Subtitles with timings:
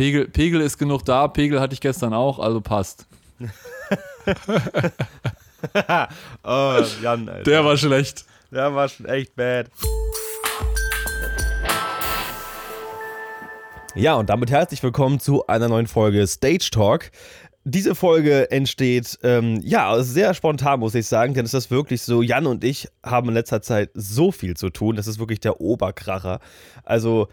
[0.00, 3.04] Pegel, Pegel ist genug da, Pegel hatte ich gestern auch, also passt.
[6.42, 7.42] oh, Jan, Alter.
[7.42, 8.24] Der war schlecht.
[8.50, 9.66] Der war schon echt bad.
[13.94, 17.10] Ja, und damit herzlich willkommen zu einer neuen Folge Stage Talk.
[17.64, 22.22] Diese Folge entsteht, ähm, ja, sehr spontan, muss ich sagen, denn es ist wirklich so,
[22.22, 25.60] Jan und ich haben in letzter Zeit so viel zu tun, das ist wirklich der
[25.60, 26.40] Oberkracher.
[26.84, 27.28] Also,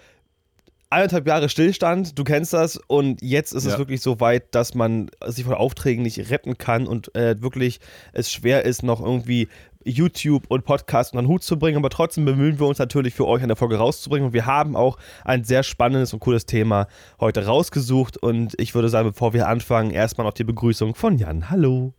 [0.90, 3.74] eineinhalb Jahre Stillstand, du kennst das, und jetzt ist ja.
[3.74, 7.80] es wirklich so weit, dass man sich von Aufträgen nicht retten kann und äh, wirklich
[8.14, 9.50] es schwer ist, noch irgendwie
[9.84, 13.26] YouTube und Podcast unter den Hut zu bringen, aber trotzdem bemühen wir uns natürlich für
[13.26, 16.88] euch eine Folge rauszubringen und wir haben auch ein sehr spannendes und cooles Thema
[17.20, 21.50] heute rausgesucht und ich würde sagen, bevor wir anfangen, erstmal noch die Begrüßung von Jan.
[21.50, 21.94] Hallo.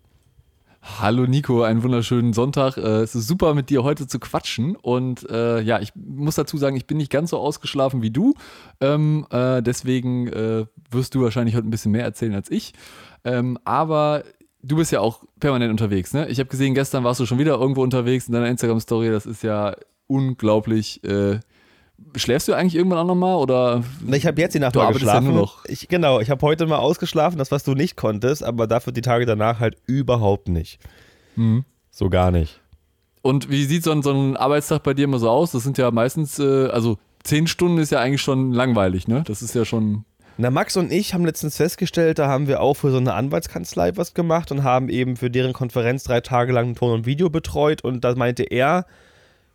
[0.81, 2.77] Hallo Nico, einen wunderschönen Sonntag.
[2.77, 6.57] Äh, es ist super mit dir heute zu quatschen und äh, ja, ich muss dazu
[6.57, 8.35] sagen, ich bin nicht ganz so ausgeschlafen wie du.
[8.81, 12.75] Ähm, äh, deswegen äh, wirst du wahrscheinlich heute ein bisschen mehr erzählen als ich.
[13.25, 14.23] Ähm, aber
[14.63, 16.29] du bist ja auch permanent unterwegs, ne?
[16.29, 19.11] Ich habe gesehen, gestern warst du schon wieder irgendwo unterwegs in deiner Instagram-Story.
[19.11, 19.75] Das ist ja
[20.07, 21.03] unglaublich.
[21.03, 21.41] Äh,
[22.17, 23.83] schläfst du eigentlich irgendwann auch nochmal oder?
[24.13, 25.27] Ich habe jetzt die Nacht mal geschlafen.
[25.27, 25.65] Ja noch.
[25.67, 29.01] Ich, genau, ich habe heute mal ausgeschlafen, das was du nicht konntest, aber dafür die
[29.01, 30.79] Tage danach halt überhaupt nicht.
[31.37, 31.65] Mhm.
[31.91, 32.61] So gar nicht.
[33.23, 35.53] Und wie sieht so ein, so ein Arbeitstag bei dir immer so aus?
[35.53, 39.25] Das sind ja meistens, äh, also zehn Stunden ist ja eigentlich schon langweilig, ne?
[39.27, 40.05] Das ist ja schon.
[40.37, 43.97] Na, Max und ich haben letztens festgestellt, da haben wir auch für so eine Anwaltskanzlei
[43.97, 47.83] was gemacht und haben eben für deren Konferenz drei Tage lang Ton und Video betreut
[47.83, 48.87] und da meinte er,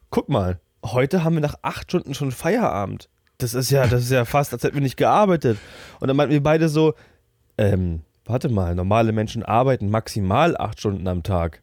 [0.10, 3.10] guck mal, heute haben wir nach acht Stunden schon Feierabend.
[3.38, 5.58] Das ist ja, das ist ja fast, als hätten wir nicht gearbeitet.
[6.00, 6.94] Und dann meinten wir beide so,
[7.58, 11.62] ähm, warte mal, normale Menschen arbeiten maximal acht Stunden am Tag.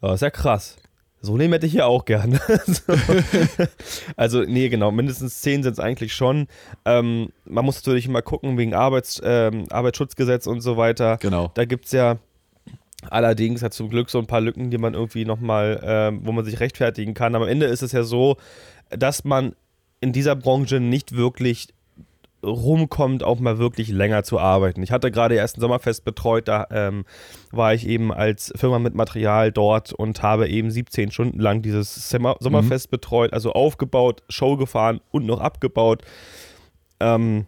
[0.00, 0.76] Das ist ja krass.
[1.22, 2.40] So nehmen hätte ich ja auch gerne.
[4.16, 6.46] also, nee, genau, mindestens zehn sind es eigentlich schon.
[6.86, 11.18] Ähm, man muss natürlich immer gucken wegen Arbeits, ähm, Arbeitsschutzgesetz und so weiter.
[11.18, 11.50] Genau.
[11.52, 12.16] Da gibt es ja
[13.08, 16.44] allerdings hat zum Glück so ein paar Lücken, die man irgendwie nochmal, ähm, wo man
[16.44, 17.34] sich rechtfertigen kann.
[17.34, 18.36] Aber am Ende ist es ja so,
[18.90, 19.54] dass man
[20.00, 21.68] in dieser Branche nicht wirklich
[22.42, 24.82] rumkommt, auch mal wirklich länger zu arbeiten.
[24.82, 27.04] Ich hatte gerade erst ein Sommerfest betreut, da ähm,
[27.50, 32.08] war ich eben als Firma mit Material dort und habe eben 17 Stunden lang dieses
[32.08, 32.90] Sommerfest mhm.
[32.90, 36.02] betreut, also aufgebaut, Show gefahren und noch abgebaut.
[36.98, 37.46] Ähm,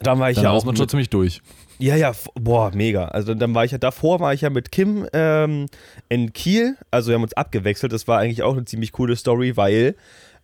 [0.00, 0.64] dann war ich dann ja auch.
[0.64, 1.42] man schon ziemlich durch.
[1.78, 3.06] Ja, ja, boah, mega.
[3.06, 5.66] Also dann war ich ja, davor war ich ja mit Kim ähm,
[6.08, 7.92] in Kiel, also wir haben uns abgewechselt.
[7.92, 9.96] Das war eigentlich auch eine ziemlich coole Story, weil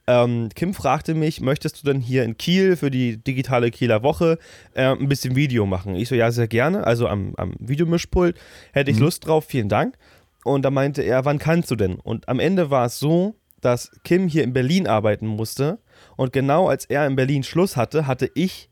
[0.06, 4.38] ähm, Kim fragte mich, möchtest du denn hier in Kiel für die digitale Kieler Woche
[4.74, 5.94] äh, ein bisschen Video machen?
[5.94, 6.84] Ich so, ja, sehr gerne.
[6.84, 8.36] Also am, am Videomischpult
[8.72, 9.04] hätte ich mhm.
[9.04, 9.96] Lust drauf, vielen Dank.
[10.42, 12.00] Und da meinte er, wann kannst du denn?
[12.00, 15.78] Und am Ende war es so, dass Kim hier in Berlin arbeiten musste.
[16.16, 18.70] Und genau als er in Berlin Schluss hatte, hatte ich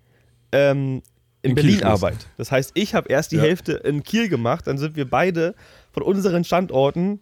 [0.51, 1.03] ähm,
[1.43, 2.26] in, in Berlin Arbeit.
[2.37, 3.43] Das heißt, ich habe erst die ja.
[3.43, 5.54] Hälfte in Kiel gemacht, dann sind wir beide
[5.93, 7.21] von unseren Standorten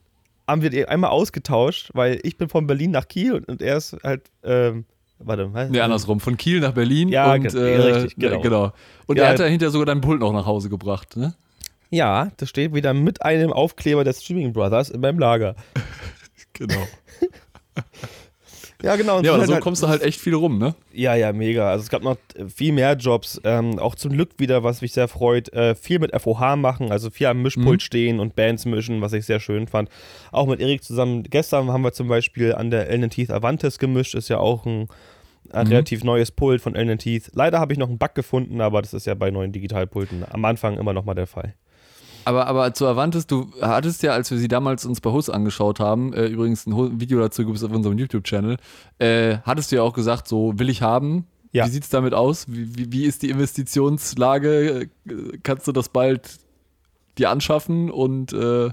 [0.48, 3.96] haben wir einmal ausgetauscht, weil ich bin von Berlin nach Kiel und, und er ist
[4.04, 4.84] halt, ähm,
[5.18, 5.70] warte, was?
[5.70, 8.40] Nee, andersrum, von Kiel nach Berlin ja, und, äh, richtig, genau.
[8.40, 8.72] genau.
[9.06, 11.34] Und ja, er hat dahinter sogar deinen Pult noch nach Hause gebracht, ne?
[11.90, 15.54] Ja, das steht wieder mit einem Aufkleber der Streaming Brothers in meinem Lager.
[16.52, 16.86] genau.
[18.82, 19.20] Ja, genau.
[19.22, 20.74] ja, aber so halt, kommst du halt echt viel rum, ne?
[20.92, 21.70] Ja, ja, mega.
[21.70, 22.16] Also es gab noch
[22.54, 23.40] viel mehr Jobs.
[23.44, 25.52] Ähm, auch zum Glück wieder, was mich sehr freut.
[25.52, 27.84] Äh, viel mit FOH machen, also viel am Mischpult mhm.
[27.84, 29.88] stehen und Bands mischen, was ich sehr schön fand.
[30.30, 31.22] Auch mit Erik zusammen.
[31.22, 34.14] Gestern haben wir zum Beispiel an der Elden Teeth Avantes gemischt.
[34.14, 34.88] Ist ja auch ein,
[35.50, 35.72] ein mhm.
[35.72, 37.30] relativ neues Pult von Elden Teeth.
[37.34, 40.44] Leider habe ich noch einen Bug gefunden, aber das ist ja bei neuen Digitalpulten am
[40.44, 41.54] Anfang immer noch mal der Fall.
[42.26, 45.78] Aber, aber zu Avantis, du hattest ja, als wir sie damals uns bei Hus angeschaut
[45.78, 48.56] haben, äh, übrigens ein Video dazu gibt es auf unserem YouTube-Channel,
[48.98, 51.28] äh, hattest du ja auch gesagt, so will ich haben.
[51.52, 51.66] Ja.
[51.66, 52.46] Wie sieht es damit aus?
[52.48, 54.90] Wie, wie, wie ist die Investitionslage?
[55.44, 56.38] Kannst du das bald
[57.16, 58.70] dir anschaffen und äh,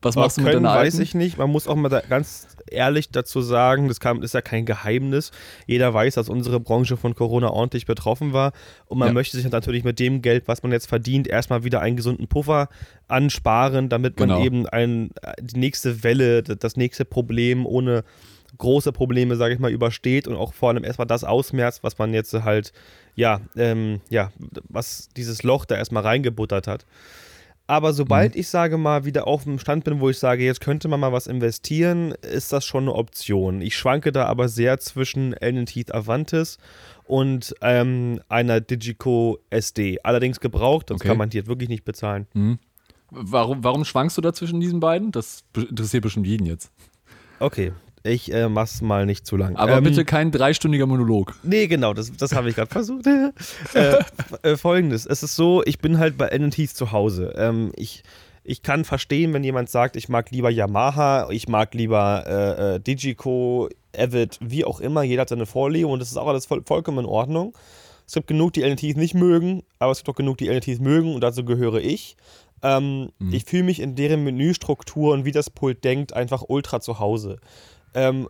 [0.00, 0.86] was machst du mit deiner alten?
[0.86, 1.36] weiß ich nicht.
[1.36, 5.30] Man muss auch mal da ganz ehrlich dazu sagen, das kam, ist ja kein Geheimnis.
[5.66, 8.52] Jeder weiß, dass unsere Branche von Corona ordentlich betroffen war.
[8.86, 9.14] Und man ja.
[9.14, 12.68] möchte sich natürlich mit dem Geld, was man jetzt verdient, erstmal wieder einen gesunden Puffer
[13.08, 14.42] ansparen, damit man genau.
[14.42, 15.10] eben ein,
[15.40, 18.04] die nächste Welle, das nächste Problem ohne
[18.58, 22.14] große Probleme, sage ich mal, übersteht und auch vor allem erstmal das ausmerzt, was man
[22.14, 22.72] jetzt halt,
[23.14, 24.32] ja, ähm, ja,
[24.68, 26.86] was dieses Loch da erstmal reingebuttert hat.
[27.66, 28.40] Aber sobald mhm.
[28.40, 31.12] ich sage mal wieder auf dem Stand bin, wo ich sage, jetzt könnte man mal
[31.12, 33.62] was investieren, ist das schon eine Option.
[33.62, 36.58] Ich schwanke da aber sehr zwischen Elden Teeth Avantis
[37.04, 40.00] und ähm, einer Digico SD.
[40.02, 41.08] Allerdings gebraucht, sonst okay.
[41.08, 42.26] kann man die jetzt wirklich nicht bezahlen.
[42.34, 42.58] Mhm.
[43.10, 45.12] Warum, warum schwankst du da zwischen diesen beiden?
[45.12, 46.70] Das interessiert bestimmt jeden jetzt.
[47.38, 47.72] Okay.
[48.06, 49.56] Ich äh, mach's mal nicht zu lang.
[49.56, 51.34] Aber ähm, bitte kein dreistündiger Monolog.
[51.42, 53.06] Nee, genau, das, das habe ich gerade versucht.
[53.74, 53.98] äh,
[54.42, 57.32] äh, Folgendes: Es ist so, ich bin halt bei NTs zu Hause.
[57.34, 58.02] Ähm, ich,
[58.44, 62.80] ich kann verstehen, wenn jemand sagt, ich mag lieber Yamaha, ich mag lieber äh, äh,
[62.80, 65.02] Digico, Avid, wie auch immer.
[65.02, 67.56] Jeder hat seine Vorliebe und das ist auch alles voll, vollkommen in Ordnung.
[68.06, 71.14] Es gibt genug, die LNTs nicht mögen, aber es gibt auch genug, die LNTs mögen
[71.14, 72.18] und dazu gehöre ich.
[72.62, 73.32] Ähm, mhm.
[73.32, 77.38] Ich fühle mich in deren Menüstruktur und wie das Pult denkt einfach ultra zu Hause.
[77.94, 78.28] Ähm,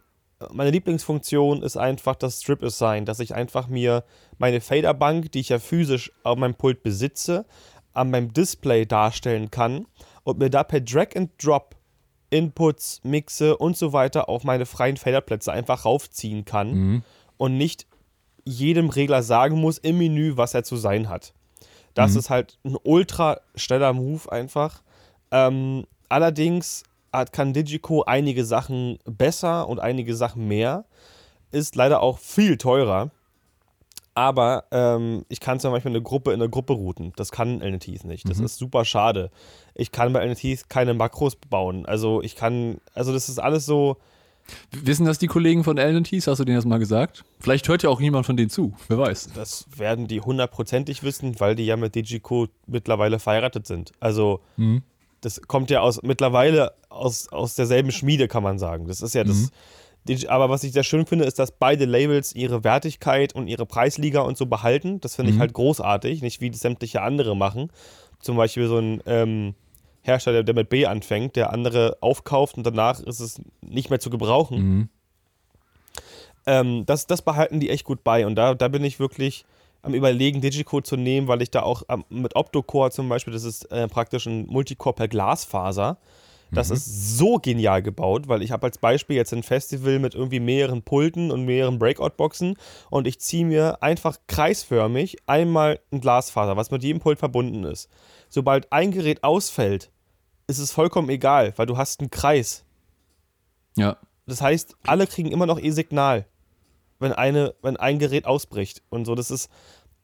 [0.52, 4.04] meine Lieblingsfunktion ist einfach das Strip Assign, dass ich einfach mir
[4.38, 7.46] meine Faderbank, die ich ja physisch auf meinem Pult besitze,
[7.92, 9.86] an meinem Display darstellen kann
[10.24, 11.76] und mir da per Drag and Drop
[12.30, 17.02] Inputs, Mixe und so weiter auf meine freien Faderplätze einfach raufziehen kann mhm.
[17.36, 17.86] und nicht
[18.44, 21.32] jedem Regler sagen muss im Menü, was er zu sein hat.
[21.94, 22.18] Das mhm.
[22.18, 24.82] ist halt ein ultra schneller Move einfach.
[25.30, 26.82] Ähm, allerdings
[27.32, 30.84] kann Digico einige Sachen besser und einige Sachen mehr.
[31.50, 33.10] Ist leider auch viel teurer.
[34.14, 37.12] Aber ähm, ich kann zum Beispiel eine Gruppe in eine Gruppe routen.
[37.16, 38.28] Das kann LNTs nicht.
[38.28, 38.44] Das mhm.
[38.44, 39.30] ist super schade.
[39.74, 41.84] Ich kann bei LNTs keine Makros bauen.
[41.84, 43.96] Also ich kann, also das ist alles so.
[44.70, 46.26] Wissen das die Kollegen von LNTs?
[46.26, 47.24] Hast du denen das mal gesagt?
[47.40, 48.74] Vielleicht hört ja auch niemand von denen zu.
[48.88, 49.30] Wer weiß.
[49.34, 53.92] Das werden die hundertprozentig wissen, weil die ja mit Digico mittlerweile verheiratet sind.
[54.00, 54.82] Also mhm
[55.24, 58.86] das kommt ja aus mittlerweile aus, aus derselben Schmiede, kann man sagen.
[58.86, 59.50] Das ist ja das.
[60.06, 60.28] Mhm.
[60.28, 64.20] Aber was ich sehr schön finde, ist, dass beide Labels ihre Wertigkeit und ihre Preisliga
[64.20, 65.00] und so behalten.
[65.00, 65.36] Das finde mhm.
[65.36, 67.70] ich halt großartig, nicht wie sämtliche andere machen.
[68.20, 69.54] Zum Beispiel so ein ähm,
[70.02, 74.10] Hersteller, der mit B anfängt, der andere aufkauft und danach ist es nicht mehr zu
[74.10, 74.58] gebrauchen.
[74.58, 74.88] Mhm.
[76.46, 79.46] Ähm, das, das behalten die echt gut bei und da, da bin ich wirklich
[79.84, 83.44] am Überlegen, Digicode zu nehmen, weil ich da auch ähm, mit Optocore zum Beispiel, das
[83.44, 85.98] ist äh, praktisch ein Multicore per Glasfaser.
[86.50, 86.76] Das mhm.
[86.76, 90.82] ist so genial gebaut, weil ich habe als Beispiel jetzt ein Festival mit irgendwie mehreren
[90.82, 92.56] Pulten und mehreren Breakout-Boxen
[92.90, 97.90] und ich ziehe mir einfach kreisförmig einmal ein Glasfaser, was mit jedem Pult verbunden ist.
[98.28, 99.90] Sobald ein Gerät ausfällt,
[100.46, 102.64] ist es vollkommen egal, weil du hast einen Kreis.
[103.76, 103.96] Ja.
[104.26, 106.26] Das heißt, alle kriegen immer noch ihr Signal
[106.98, 109.14] wenn, eine, wenn ein Gerät ausbricht und so.
[109.14, 109.50] Das ist,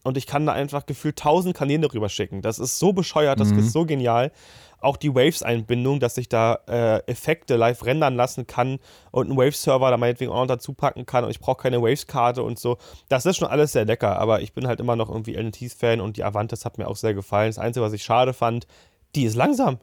[0.02, 2.42] und ich kann da einfach gefühlt tausend Kanäle rüber schicken.
[2.42, 3.58] Das ist so bescheuert, das mhm.
[3.58, 4.32] ist so genial.
[4.80, 8.78] Auch die Waves-Einbindung, dass ich da äh, Effekte live rendern lassen kann
[9.10, 12.42] und einen Waves-Server da meinetwegen auch noch dazu packen kann und ich brauche keine Waves-Karte
[12.42, 12.78] und so.
[13.10, 16.16] Das ist schon alles sehr lecker, aber ich bin halt immer noch irgendwie LNTs-Fan und
[16.16, 17.50] die Avantis hat mir auch sehr gefallen.
[17.50, 18.66] Das Einzige, was ich schade fand,
[19.14, 19.78] die ist langsam.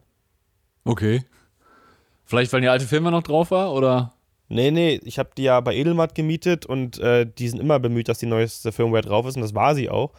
[0.84, 1.24] Okay.
[2.24, 4.14] Vielleicht, weil die alte Firma noch drauf war, oder?
[4.48, 8.08] Nee, nee, ich habe die ja bei Edelmatt gemietet und äh, die sind immer bemüht,
[8.08, 10.12] dass die neueste Firmware drauf ist und das war sie auch.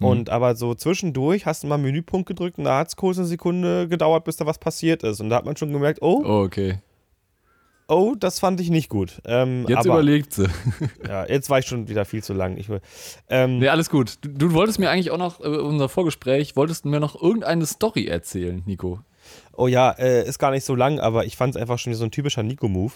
[0.00, 0.06] Mhm.
[0.06, 3.26] Und aber so zwischendurch hast du mal Menüpunkt gedrückt und da hat es kurz eine
[3.26, 5.20] Sekunde gedauert, bis da was passiert ist.
[5.20, 6.22] Und da hat man schon gemerkt, oh.
[6.24, 6.78] Oh, okay.
[7.90, 9.22] Oh, das fand ich nicht gut.
[9.24, 10.46] Ähm, jetzt aber, überlegt sie.
[11.08, 12.58] ja, jetzt war ich schon wieder viel zu lang.
[12.58, 12.68] Ich,
[13.30, 14.18] ähm, nee, alles gut.
[14.20, 17.64] Du, du, wolltest mir eigentlich auch noch, äh, unser Vorgespräch, wolltest du mir noch irgendeine
[17.64, 19.00] Story erzählen, Nico.
[19.58, 21.96] Oh ja, äh, ist gar nicht so lang, aber ich fand es einfach schon wie
[21.96, 22.92] so ein typischer Nico-Move.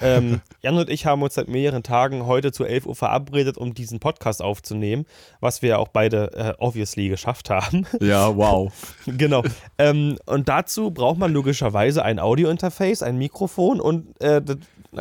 [0.00, 3.72] Ähm, Jan und ich haben uns seit mehreren Tagen heute zu 11 Uhr verabredet, um
[3.72, 5.06] diesen Podcast aufzunehmen,
[5.38, 7.86] was wir ja auch beide äh, obviously geschafft haben.
[8.00, 8.72] Ja, wow.
[9.06, 9.44] genau.
[9.78, 14.42] Ähm, und dazu braucht man logischerweise ein Audio-Interface, ein Mikrofon und äh,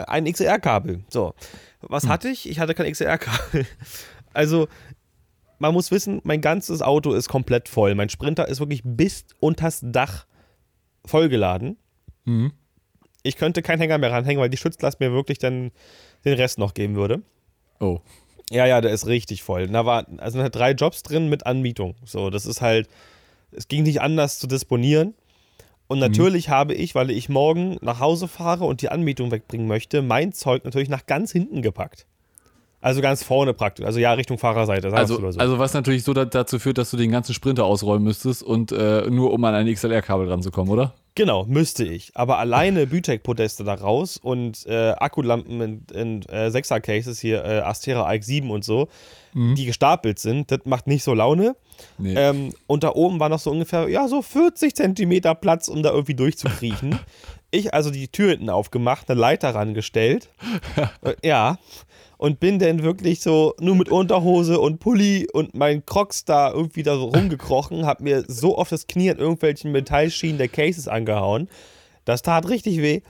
[0.06, 1.00] ein XLR-Kabel.
[1.10, 1.34] So,
[1.82, 2.10] was hm.
[2.10, 2.48] hatte ich?
[2.48, 3.66] Ich hatte kein XLR-Kabel.
[4.34, 4.70] Also,
[5.60, 7.96] man muss wissen, mein ganzes Auto ist komplett voll.
[7.96, 10.26] Mein Sprinter ist wirklich bis unters Dach
[11.06, 11.78] vollgeladen.
[12.26, 12.52] Mhm.
[13.24, 15.72] Ich könnte keinen Hänger mehr ranhängen, weil die Schutzlast mir wirklich dann
[16.26, 17.22] den Rest noch geben würde.
[17.80, 18.00] Oh.
[18.50, 19.68] Ja, ja, der ist richtig voll.
[19.68, 21.96] Da war, also da drei Jobs drin mit Anmietung.
[22.04, 22.90] So, das ist halt,
[23.52, 25.14] es ging nicht anders zu disponieren.
[25.88, 26.06] Und mhm.
[26.06, 26.52] natürlich mhm.
[26.52, 30.66] habe ich, weil ich morgen nach Hause fahre und die Anmietung wegbringen möchte, mein Zeug
[30.66, 32.08] natürlich nach ganz hinten gepackt.
[32.82, 33.86] Also ganz vorne praktisch.
[33.86, 34.92] Also ja, Richtung Fahrerseite.
[34.92, 35.40] Also, so.
[35.40, 39.08] also was natürlich so dazu führt, dass du den ganzen Sprinter ausräumen müsstest und äh,
[39.10, 40.96] nur um an ein XLR-Kabel ranzukommen, oder?
[41.14, 42.12] Genau, müsste ich.
[42.16, 48.10] Aber alleine Bütek-Podeste da raus und äh, Akkulampen in, in äh, 6er-Cases hier, äh, Astera
[48.10, 48.88] AX7 und so,
[49.34, 49.54] mhm.
[49.54, 51.56] die gestapelt sind, das macht nicht so Laune.
[52.00, 52.16] Nee.
[52.16, 55.92] Ähm, und da oben war noch so ungefähr, ja, so 40 Zentimeter Platz, um da
[55.92, 56.98] irgendwie durchzukriechen.
[57.52, 60.30] ich also die Tür hinten aufgemacht, eine Leiter rangestellt.
[61.04, 61.58] Äh, ja
[62.22, 66.84] und bin dann wirklich so nur mit Unterhose und Pulli und meinen Crocs da irgendwie
[66.84, 71.50] da so rumgekrochen, hab mir so oft das Knie an irgendwelchen Metallschienen der Cases angehauen.
[72.06, 73.02] Das tat richtig weh.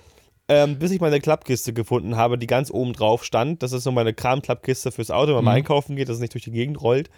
[0.47, 3.61] Ähm, bis ich meine Klappkiste gefunden habe, die ganz oben drauf stand.
[3.61, 5.57] Das ist so meine Kramklappkiste fürs Auto, wenn man mhm.
[5.57, 7.09] einkaufen geht, dass es nicht durch die Gegend rollt.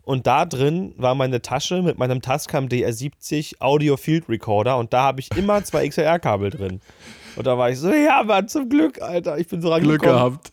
[0.00, 5.02] Und da drin war meine Tasche mit meinem Tascam DR70 Audio Field Recorder und da
[5.02, 6.80] habe ich immer zwei XLR-Kabel drin.
[7.36, 9.38] Und da war ich so, ja, Mann, zum Glück, Alter.
[9.38, 9.98] Ich bin so rangekommen.
[9.98, 10.52] Glück gehabt.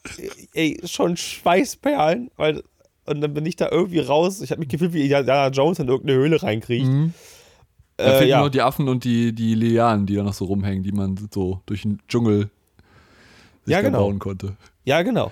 [0.54, 2.64] Ey, schon Schweißperlen, weil
[3.06, 4.42] und dann bin ich da irgendwie raus.
[4.42, 6.88] Ich habe mich gefühlt wie Indiana Jones in irgendeine Höhle reinkriegt.
[6.88, 7.14] Mhm.
[7.98, 8.40] Da äh, fehlen ja.
[8.40, 11.62] nur die Affen und die, die Lianen, die da noch so rumhängen, die man so
[11.66, 12.50] durch den Dschungel
[13.66, 14.00] sich ja, genau.
[14.00, 14.56] bauen konnte.
[14.86, 15.32] Ja, genau.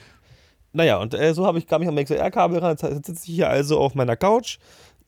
[0.71, 2.77] Naja, und äh, so habe ich, kam ich am XLR-Kabel ran.
[2.79, 4.57] Jetzt sitze ich hier also auf meiner Couch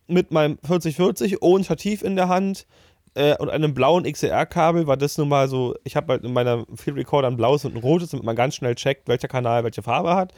[0.08, 2.66] mit meinem 4040 ohne Stativ in der Hand
[3.14, 6.66] äh, und einem blauen XLR-Kabel, weil das nun mal so, ich habe halt in meiner
[6.76, 9.82] Field Recorder ein blaues und ein rotes, damit man ganz schnell checkt, welcher Kanal welche
[9.82, 10.34] Farbe hat.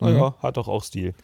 [0.00, 0.42] Naja, mhm.
[0.42, 1.14] hat doch auch Stil.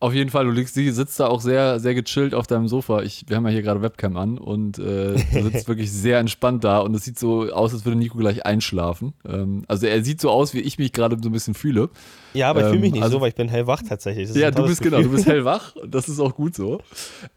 [0.00, 3.02] Auf jeden Fall, du liegst, du sitzt da auch sehr, sehr gechillt auf deinem Sofa.
[3.02, 6.64] Ich, wir haben ja hier gerade Webcam an und äh, du sitzt wirklich sehr entspannt
[6.64, 9.14] da und es sieht so aus, als würde Nico gleich einschlafen.
[9.26, 11.88] Ähm, also er sieht so aus, wie ich mich gerade so ein bisschen fühle.
[12.34, 14.34] Ja, aber ich fühle mich nicht also, so, weil ich bin hellwach tatsächlich.
[14.34, 14.98] Ja, du bist Gefühl.
[14.98, 15.74] genau, du bist hellwach.
[15.86, 16.80] Das ist auch gut so.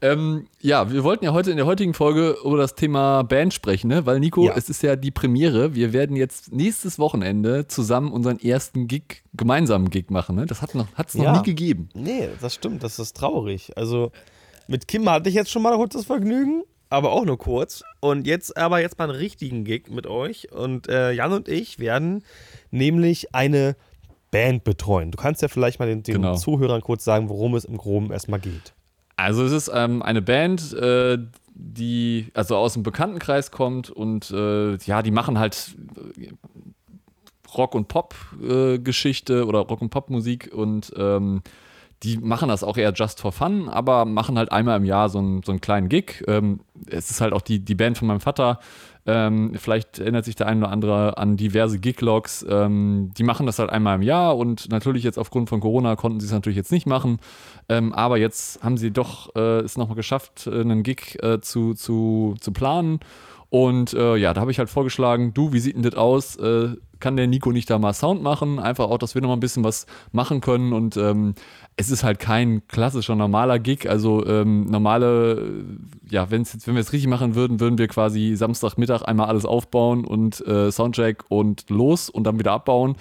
[0.02, 3.90] Ähm, ja, wir wollten ja heute in der heutigen Folge über das Thema Band sprechen,
[3.90, 4.06] ne?
[4.08, 4.54] weil Nico, ja.
[4.56, 5.76] es ist ja die Premiere.
[5.76, 10.36] Wir werden jetzt nächstes Wochenende zusammen unseren ersten Gig, gemeinsamen Gig machen.
[10.36, 10.48] Ne?
[10.48, 11.38] Das hat es noch, noch ja.
[11.38, 11.90] nie gegeben.
[11.94, 12.84] Nee, das stimmt.
[12.84, 13.77] Das ist traurig.
[13.77, 14.12] Also
[14.68, 17.84] mit Kim hatte ich jetzt schon mal kurz das Vergnügen aber auch nur kurz.
[18.00, 20.51] Und jetzt aber jetzt mal einen richtigen Gig mit euch.
[20.51, 22.24] Und äh, Jan und ich werden
[22.72, 23.75] nämlich eine
[24.32, 25.12] Band betreuen.
[25.12, 26.36] Du kannst ja vielleicht mal den, den genau.
[26.36, 28.74] Zuhörern kurz sagen, worum es im Groben erstmal geht.
[29.16, 31.18] Also es ist ähm, eine Band, äh,
[31.54, 35.75] die also aus dem Bekanntenkreis kommt und äh, ja, die machen halt
[36.20, 36.30] äh,
[37.56, 41.42] Rock- und Pop-Geschichte äh, oder Rock- und Pop-Musik und ähm,
[42.04, 45.20] die machen das auch eher just for fun, aber machen halt einmal im Jahr so
[45.20, 46.24] einen, so einen kleinen Gig.
[46.27, 48.60] Ähm, es ist halt auch die, die Band von meinem Vater,
[49.08, 52.46] ähm, vielleicht erinnert sich der eine oder andere an diverse Giglogs.
[52.48, 56.20] Ähm, die machen das halt einmal im Jahr und natürlich jetzt aufgrund von Corona konnten
[56.20, 57.20] sie es natürlich jetzt nicht machen.
[57.70, 61.74] Ähm, aber jetzt haben sie doch äh, es nochmal geschafft, äh, einen Gig äh, zu,
[61.74, 63.00] zu, zu planen.
[63.50, 66.36] Und äh, ja, da habe ich halt vorgeschlagen, du, wie sieht denn das aus?
[66.36, 68.60] Äh, kann der Nico nicht da mal Sound machen?
[68.60, 70.74] Einfach auch, dass wir nochmal ein bisschen was machen können.
[70.74, 71.36] Und ähm,
[71.77, 73.89] es ist halt kein klassischer normaler Gig.
[73.89, 75.63] Also ähm, normale,
[76.10, 79.46] ja, wenn's jetzt, wenn wir es richtig machen würden, würden wir quasi Samstagmittag einmal alles
[79.46, 82.96] aufbauen und äh, Soundcheck und los und dann wieder abbauen.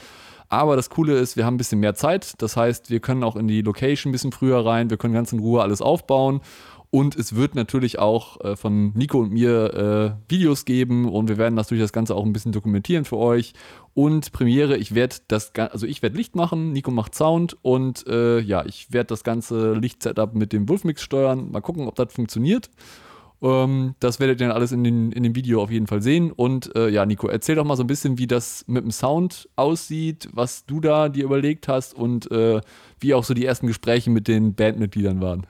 [0.48, 2.34] Aber das Coole ist, wir haben ein bisschen mehr Zeit.
[2.40, 4.90] Das heißt, wir können auch in die Location ein bisschen früher rein.
[4.90, 6.40] Wir können ganz in Ruhe alles aufbauen.
[6.90, 11.36] Und es wird natürlich auch äh, von Nico und mir äh, Videos geben und wir
[11.36, 13.54] werden natürlich das Ganze auch ein bisschen dokumentieren für euch.
[13.94, 18.38] Und Premiere, ich werde das, also ich werde Licht machen, Nico macht Sound und äh,
[18.40, 21.50] ja, ich werde das ganze Lichtsetup mit dem Wolfmix steuern.
[21.50, 22.70] Mal gucken, ob das funktioniert.
[23.42, 26.32] Ähm, das werdet ihr dann alles in, den, in dem Video auf jeden Fall sehen.
[26.32, 29.48] Und äh, ja, Nico, erzähl doch mal so ein bisschen, wie das mit dem Sound
[29.56, 32.60] aussieht, was du da dir überlegt hast und äh,
[33.00, 35.46] wie auch so die ersten Gespräche mit den Bandmitgliedern waren.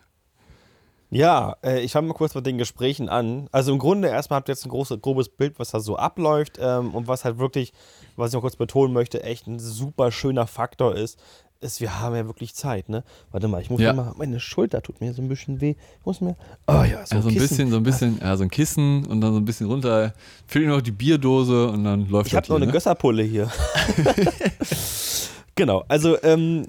[1.11, 3.49] Ja, äh, ich fange mal kurz mit den Gesprächen an.
[3.53, 6.59] Also im Grunde erstmal habt ihr jetzt ein großes, grobes Bild, was da so abläuft
[6.61, 7.73] ähm, und was halt wirklich,
[8.17, 11.19] was ich noch kurz betonen möchte, echt ein super schöner Faktor ist,
[11.61, 13.03] ist, wir haben ja wirklich Zeit, ne?
[13.31, 13.93] Warte mal, ich muss ja.
[13.93, 15.71] mal, meine Schulter tut mir so ein bisschen weh.
[15.71, 16.37] Ich muss mir,
[16.67, 19.21] oh ja, so, ja, so ein bisschen, so ein bisschen, ja, so ein Kissen und
[19.21, 20.13] dann so ein bisschen runter.
[20.47, 22.73] Fehlt noch die Bierdose und dann läuft Ich habe noch eine ne?
[22.73, 23.51] Gösserpulle hier.
[25.55, 26.67] genau, also ähm,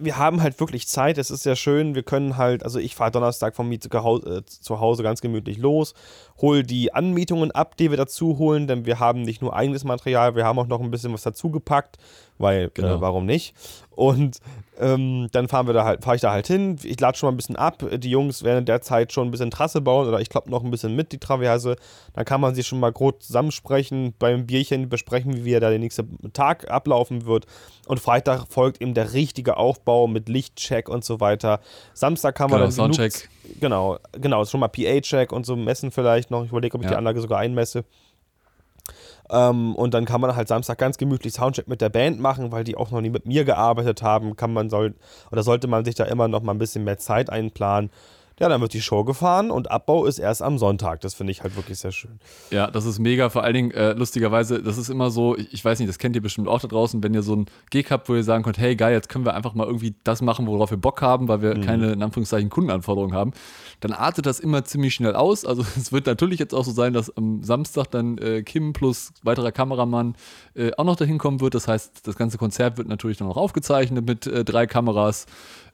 [0.00, 3.10] wir haben halt wirklich Zeit, es ist sehr schön, wir können halt, also ich fahre
[3.10, 5.94] Donnerstag von mir zu, äh, zu Hause ganz gemütlich los,
[6.40, 10.34] hole die Anmietungen ab, die wir dazu holen, denn wir haben nicht nur eigenes Material,
[10.34, 11.98] wir haben auch noch ein bisschen was dazu gepackt,
[12.40, 12.96] weil äh, genau.
[12.96, 13.54] äh, warum nicht?
[13.90, 14.38] Und
[14.78, 16.76] ähm, dann fahren wir da halt, fahre ich da halt hin.
[16.82, 17.84] Ich lade schon mal ein bisschen ab.
[17.92, 20.64] Die Jungs werden in der Zeit schon ein bisschen Trasse bauen oder ich kloppe noch
[20.64, 21.76] ein bisschen mit die Traverse.
[22.14, 26.06] Dann kann man sich schon mal groß zusammensprechen, beim Bierchen besprechen, wie wieder der nächste
[26.32, 27.44] Tag ablaufen wird.
[27.86, 31.60] Und Freitag folgt eben der richtige Aufbau mit Lichtcheck und so weiter.
[31.92, 33.28] Samstag kann man genau, dann Soundcheck.
[33.60, 36.44] Genau, genau, schon mal PA-Check und so messen vielleicht noch.
[36.44, 36.92] Ich überlege, ob ich ja.
[36.92, 37.84] die Anlage sogar einmesse.
[39.30, 42.64] Ähm, und dann kann man halt Samstag ganz gemütlich Soundcheck mit der Band machen, weil
[42.64, 44.36] die auch noch nie mit mir gearbeitet haben.
[44.36, 44.94] Kann man soll,
[45.30, 47.90] oder sollte man sich da immer noch mal ein bisschen mehr Zeit einplanen.
[48.40, 51.02] Ja, dann wird die Show gefahren und Abbau ist erst am Sonntag.
[51.02, 52.18] Das finde ich halt wirklich sehr schön.
[52.50, 53.28] Ja, das ist mega.
[53.28, 56.16] Vor allen Dingen, äh, lustigerweise, das ist immer so, ich, ich, weiß nicht, das kennt
[56.16, 58.56] ihr bestimmt auch da draußen, wenn ihr so ein Gig habt, wo ihr sagen könnt,
[58.56, 61.42] hey geil, jetzt können wir einfach mal irgendwie das machen, worauf wir Bock haben, weil
[61.42, 61.60] wir mhm.
[61.60, 63.32] keine, in Anführungszeichen, Kundenanforderungen haben.
[63.80, 65.44] Dann artet das immer ziemlich schnell aus.
[65.44, 69.12] Also es wird natürlich jetzt auch so sein, dass am Samstag dann äh, Kim plus
[69.22, 70.16] weiterer Kameramann
[70.54, 71.54] äh, auch noch dahin kommen wird.
[71.54, 75.26] Das heißt, das ganze Konzert wird natürlich dann auch aufgezeichnet mit äh, drei Kameras.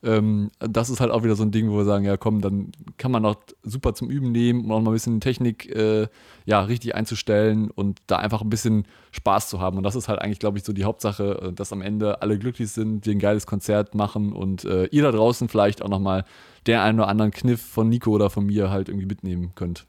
[0.02, 2.72] Ähm, das ist halt auch wieder so ein Ding, wo wir sagen, ja komm, dann
[2.98, 6.08] kann man auch super zum Üben nehmen und auch mal ein bisschen Technik äh,
[6.44, 9.76] ja, richtig einzustellen und da einfach ein bisschen Spaß zu haben.
[9.76, 12.38] Und das ist halt eigentlich, glaube ich, so die Hauptsache, äh, dass am Ende alle
[12.38, 16.24] glücklich sind, wir ein geiles Konzert machen und äh, ihr da draußen vielleicht auch nochmal
[16.66, 19.86] den einen oder anderen Kniff von Nico oder von mir halt irgendwie mitnehmen könnt.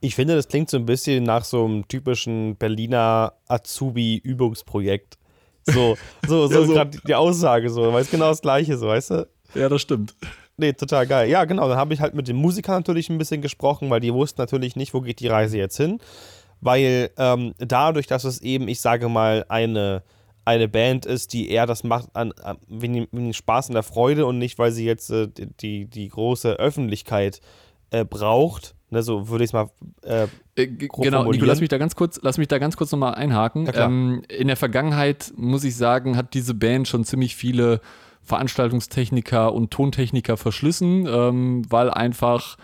[0.00, 5.18] Ich finde, das klingt so ein bisschen nach so einem typischen Berliner Azubi-Übungsprojekt.
[5.64, 6.72] So, so, so, ja, so.
[6.72, 9.28] gerade die Aussage so, weil es genau das Gleiche so, weißt du?
[9.54, 10.14] Ja, das stimmt.
[10.56, 11.28] Nee, total geil.
[11.28, 11.68] Ja, genau.
[11.68, 14.76] Dann habe ich halt mit den Musikern natürlich ein bisschen gesprochen, weil die wussten natürlich
[14.76, 15.98] nicht, wo geht die Reise jetzt hin.
[16.60, 20.02] Weil ähm, dadurch, dass es eben, ich sage mal, eine,
[20.44, 24.26] eine Band ist, die eher das macht an, an wegen, wegen Spaß und der Freude
[24.26, 25.28] und nicht, weil sie jetzt äh,
[25.60, 27.40] die, die große Öffentlichkeit
[27.90, 29.70] äh, braucht, Ne, so würde ich es mal.
[30.02, 30.26] Äh,
[30.56, 33.66] äh genau, Nico, lass mich da ganz kurz, lass mich da ganz kurz nochmal einhaken.
[33.66, 37.80] Ja, ähm, in der Vergangenheit, muss ich sagen, hat diese Band schon ziemlich viele
[38.22, 42.56] Veranstaltungstechniker und Tontechniker verschlissen, ähm, weil einfach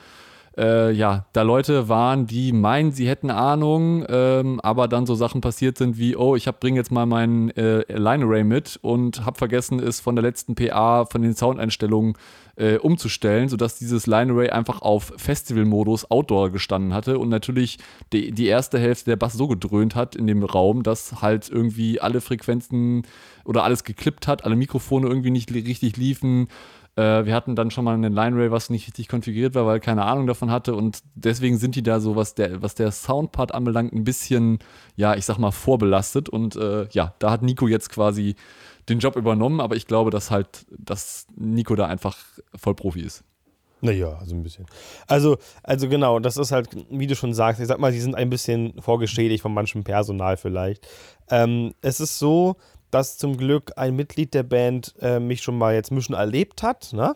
[0.56, 5.40] äh, ja, da Leute waren, die meinen, sie hätten Ahnung, ähm, aber dann so Sachen
[5.40, 9.36] passiert sind wie, oh, ich bringe jetzt mal meinen äh, Line Array mit und habe
[9.36, 12.14] vergessen, es von der letzten PA, von den Soundeinstellungen
[12.56, 17.78] äh, umzustellen, sodass dieses Line Array einfach auf Festival-Modus Outdoor gestanden hatte und natürlich
[18.12, 22.00] die, die erste Hälfte der Bass so gedröhnt hat in dem Raum, dass halt irgendwie
[22.00, 23.06] alle Frequenzen
[23.44, 26.48] oder alles geklippt hat, alle Mikrofone irgendwie nicht richtig liefen
[26.96, 29.80] äh, wir hatten dann schon mal einen Line Ray, was nicht richtig konfiguriert war, weil
[29.80, 30.74] keine Ahnung davon hatte.
[30.74, 34.58] Und deswegen sind die da so, was der, was der Soundpart anbelangt, ein bisschen,
[34.96, 36.28] ja, ich sag mal, vorbelastet.
[36.28, 38.34] Und äh, ja, da hat Nico jetzt quasi
[38.88, 42.16] den Job übernommen, aber ich glaube, dass halt, dass Nico da einfach
[42.54, 43.24] Vollprofi ist.
[43.80, 44.66] Naja, so ein bisschen.
[45.06, 48.14] Also, also genau, das ist halt, wie du schon sagst, ich sag mal, die sind
[48.14, 50.86] ein bisschen vorgeschädigt von manchem Personal vielleicht.
[51.30, 52.56] Ähm, es ist so,
[52.90, 56.92] dass zum Glück ein Mitglied der Band äh, mich schon mal jetzt mischen erlebt hat,
[56.92, 57.14] ne?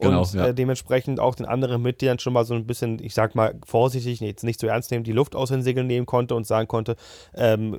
[0.00, 0.46] Genau, und ja.
[0.46, 4.20] äh, dementsprechend auch den anderen Mitgliedern schon mal so ein bisschen, ich sag mal vorsichtig,
[4.20, 6.94] jetzt nicht so ernst nehmen, die Luft aus den Segeln nehmen konnte und sagen konnte,
[7.34, 7.78] ähm,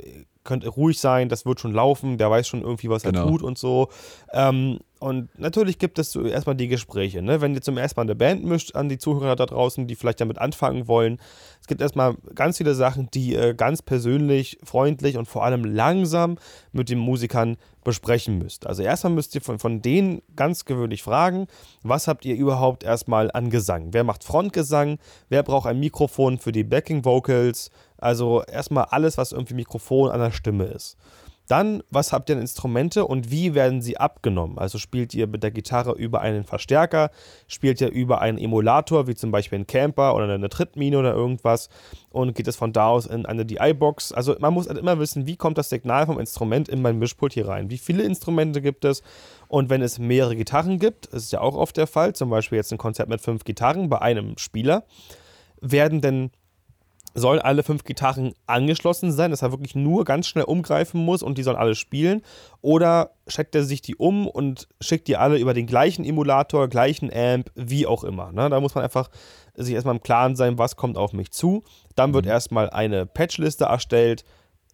[0.50, 3.22] könnt ruhig sein, das wird schon laufen, der weiß schon irgendwie, was genau.
[3.22, 3.90] er tut und so.
[4.34, 7.40] Ähm, und natürlich gibt es erstmal die Gespräche, ne?
[7.40, 10.20] Wenn ihr zum ersten Mal eine Band mischt an die Zuhörer da draußen, die vielleicht
[10.20, 11.20] damit anfangen wollen.
[11.62, 16.38] Es gibt erstmal ganz viele Sachen, die äh, ganz persönlich, freundlich und vor allem langsam
[16.74, 18.68] mit den Musikern besprechen müsst.
[18.68, 21.48] Also erstmal müsst ihr von, von denen ganz gewöhnlich fragen,
[21.82, 23.94] was habt ihr überhaupt erstmal an Gesang?
[23.94, 25.00] Wer macht Frontgesang?
[25.30, 27.72] Wer braucht ein Mikrofon für die Backing Vocals?
[27.98, 30.98] Also erstmal alles, was irgendwie Mikrofon an der Stimme ist.
[31.50, 34.60] Dann, was habt ihr an Instrumente und wie werden sie abgenommen?
[34.60, 37.10] Also spielt ihr mit der Gitarre über einen Verstärker,
[37.48, 41.70] spielt ihr über einen Emulator, wie zum Beispiel einen Camper oder eine Trittmine oder irgendwas
[42.12, 44.12] und geht es von da aus in eine DI-Box.
[44.12, 47.34] Also man muss halt immer wissen, wie kommt das Signal vom Instrument in mein Mischpult
[47.34, 47.72] hier rein?
[47.72, 49.02] Wie viele Instrumente gibt es?
[49.48, 52.58] Und wenn es mehrere Gitarren gibt, das ist ja auch oft der Fall, zum Beispiel
[52.58, 54.84] jetzt ein Konzert mit fünf Gitarren bei einem Spieler,
[55.62, 56.30] werden denn
[57.14, 61.38] sollen alle fünf Gitarren angeschlossen sein, dass er wirklich nur ganz schnell umgreifen muss und
[61.38, 62.22] die sollen alle spielen.
[62.62, 67.12] Oder checkt er sich die um und schickt die alle über den gleichen Emulator, gleichen
[67.14, 68.32] Amp, wie auch immer.
[68.32, 68.50] Ne?
[68.50, 69.10] Da muss man einfach
[69.56, 71.64] sich erstmal im Klaren sein, was kommt auf mich zu.
[71.96, 72.32] Dann wird mhm.
[72.32, 74.24] erstmal eine Patchliste erstellt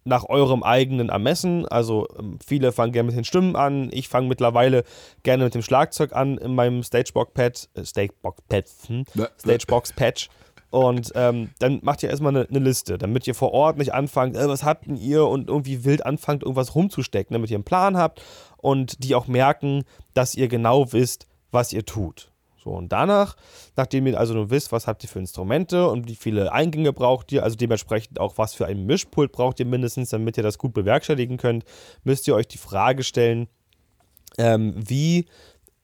[0.06, 1.66] nach eurem eigenen Ermessen.
[1.66, 3.90] Also ähm, viele fangen gerne mit den Stimmen an.
[3.92, 4.84] Ich fange mittlerweile
[5.24, 7.68] gerne mit dem Schlagzeug an in meinem Stagebox-Pad.
[7.74, 8.64] Äh, Stagebox-Pad.
[8.86, 9.04] Hm?
[9.38, 10.28] Stagebox-Patch.
[10.76, 14.36] Und ähm, dann macht ihr erstmal eine, eine, Liste, damit ihr vor Ort nicht anfangt,
[14.36, 17.96] äh, was habt denn ihr und irgendwie wild anfangt, irgendwas rumzustecken, damit ihr einen Plan
[17.96, 18.22] habt
[18.58, 22.30] und die auch merken, dass ihr genau wisst, was ihr tut.
[22.62, 23.36] So, und danach,
[23.74, 27.32] nachdem ihr also nun wisst, was habt ihr für Instrumente und wie viele Eingänge braucht
[27.32, 30.74] ihr, also dementsprechend auch, was für ein Mischpult braucht ihr mindestens, damit ihr das gut
[30.74, 31.64] bewerkstelligen könnt,
[32.04, 33.48] müsst ihr euch die Frage stellen,
[34.36, 35.24] ähm, wie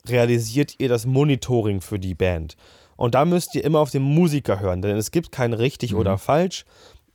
[0.07, 2.59] realisiert ihr das Monitoring für die Band?
[3.03, 5.99] Und da müsst ihr immer auf den Musiker hören, denn es gibt kein richtig mhm.
[5.99, 6.65] oder falsch.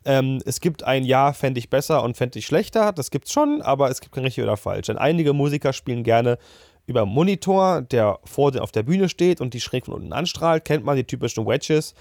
[0.04, 2.92] Ähm, es gibt ein Ja, fände ich besser und fände ich schlechter.
[2.92, 4.88] Das gibt es schon, aber es gibt kein richtig oder falsch.
[4.88, 6.40] Denn einige Musiker spielen gerne
[6.88, 10.66] über einen Monitor, der vor auf der Bühne steht und die schräg von unten anstrahlt.
[10.66, 11.94] Kennt man die typischen Wedges.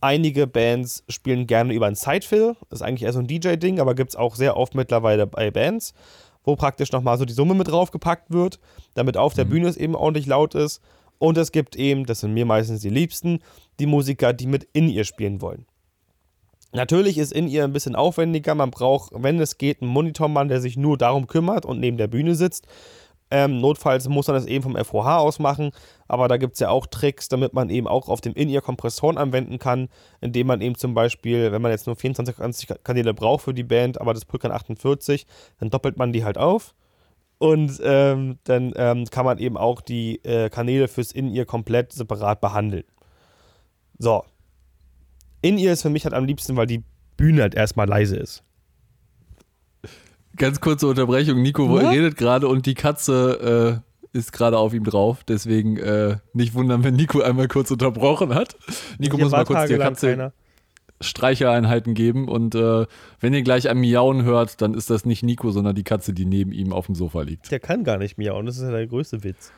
[0.00, 2.56] Einige Bands spielen gerne über einen Sidefill.
[2.68, 5.52] Das ist eigentlich eher so ein DJ-Ding, aber gibt es auch sehr oft mittlerweile bei
[5.52, 5.94] Bands,
[6.42, 8.58] wo praktisch nochmal so die Summe mit draufgepackt wird,
[8.94, 9.50] damit auf der mhm.
[9.50, 10.82] Bühne es eben ordentlich laut ist.
[11.20, 13.40] Und es gibt eben, das sind mir meistens die Liebsten,
[13.78, 15.66] die Musiker, die mit in ihr spielen wollen.
[16.72, 18.54] Natürlich ist in ihr ein bisschen aufwendiger.
[18.54, 22.06] Man braucht, wenn es geht, einen Monitormann, der sich nur darum kümmert und neben der
[22.06, 22.66] Bühne sitzt.
[23.30, 25.72] Ähm, notfalls muss man das eben vom FOH aus machen,
[26.08, 29.18] aber da gibt es ja auch Tricks, damit man eben auch auf dem In-Ear Kompressoren
[29.18, 29.88] anwenden kann,
[30.20, 32.34] indem man eben zum Beispiel, wenn man jetzt nur 24
[32.82, 35.26] Kanäle braucht für die Band, aber das Pult kann 48,
[35.60, 36.74] dann doppelt man die halt auf
[37.40, 42.42] und ähm, dann ähm, kann man eben auch die äh, Kanäle fürs In-Ear komplett separat
[42.42, 42.84] behandeln.
[43.98, 44.24] So.
[45.40, 46.82] In-Ear ist für mich halt am liebsten, weil die
[47.16, 48.42] Bühne halt erstmal leise ist.
[50.36, 51.40] Ganz kurze Unterbrechung.
[51.40, 51.88] Nico ja?
[51.88, 55.24] redet gerade und die Katze äh, ist gerade auf ihm drauf.
[55.24, 58.54] Deswegen äh, nicht wundern, wenn Nico einmal kurz unterbrochen hat.
[58.98, 60.10] Nico Hier muss mal kurz die Katze.
[60.10, 60.32] Keiner.
[61.00, 62.28] Streichereinheiten geben.
[62.28, 62.86] Und äh,
[63.20, 66.26] wenn ihr gleich ein Miauen hört, dann ist das nicht Nico, sondern die Katze, die
[66.26, 67.50] neben ihm auf dem Sofa liegt.
[67.50, 69.52] Der kann gar nicht miauen, das ist ja der größte Witz.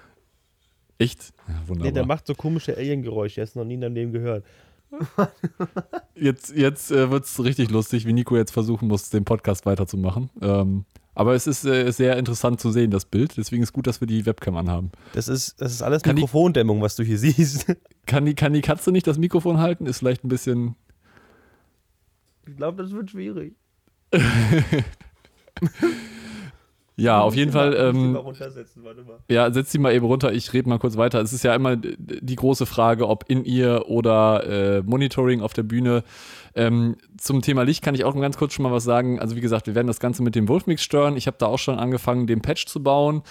[0.99, 1.33] Echt?
[1.49, 1.87] Ja, wunderbar.
[1.87, 4.45] Nee, der macht so komische Alien-Geräusche, der hast noch nie in deinem Leben gehört.
[6.15, 10.31] jetzt jetzt äh, wird es richtig lustig, wie Nico jetzt versuchen muss, den Podcast weiterzumachen.
[10.41, 13.37] Ähm, aber es ist äh, sehr interessant zu sehen, das Bild.
[13.37, 14.91] Deswegen ist gut, dass wir die Webcam anhaben.
[15.13, 17.67] Das ist, das ist alles kann Mikrofondämmung, die, was du hier siehst.
[18.07, 19.87] Kann die, kann die Katze nicht das Mikrofon halten?
[19.87, 20.75] Ist vielleicht ein bisschen.
[22.47, 23.55] Ich glaube, das wird schwierig.
[26.97, 27.75] Ja, auf jeden Fall.
[27.75, 28.19] Ähm,
[29.29, 30.33] ja, setz sie mal eben runter.
[30.33, 31.21] Ich rede mal kurz weiter.
[31.21, 35.63] Es ist ja immer die große Frage, ob in ihr oder äh, Monitoring auf der
[35.63, 36.05] Bühne.
[36.55, 39.21] Ähm, zum Thema Licht kann ich auch ganz kurz schon mal was sagen.
[39.21, 41.17] Also wie gesagt, wir werden das Ganze mit dem Wolfmix stören.
[41.17, 43.23] Ich habe da auch schon angefangen, den Patch zu bauen.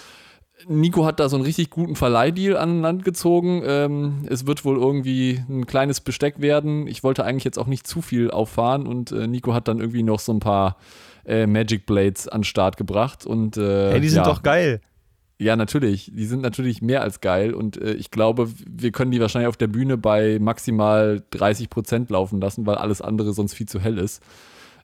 [0.68, 3.62] Nico hat da so einen richtig guten Verleihdeal an Land gezogen.
[3.64, 6.86] Ähm, es wird wohl irgendwie ein kleines Besteck werden.
[6.86, 10.02] Ich wollte eigentlich jetzt auch nicht zu viel auffahren und äh, Nico hat dann irgendwie
[10.02, 10.76] noch so ein paar
[11.24, 13.26] äh, Magic Blades an den Start gebracht.
[13.26, 14.24] Und, äh, hey, die sind ja.
[14.24, 14.80] doch geil.
[15.38, 16.12] Ja, natürlich.
[16.14, 19.56] Die sind natürlich mehr als geil und äh, ich glaube, wir können die wahrscheinlich auf
[19.56, 23.98] der Bühne bei maximal 30 Prozent laufen lassen, weil alles andere sonst viel zu hell
[23.98, 24.22] ist.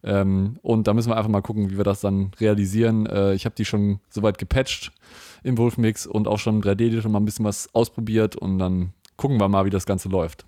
[0.05, 3.07] Ähm, und da müssen wir einfach mal gucken, wie wir das dann realisieren.
[3.07, 4.93] Äh, ich habe die schon soweit gepatcht
[5.43, 9.39] im Wolfmix und auch schon 3D schon mal ein bisschen was ausprobiert und dann gucken
[9.39, 10.47] wir mal, wie das Ganze läuft.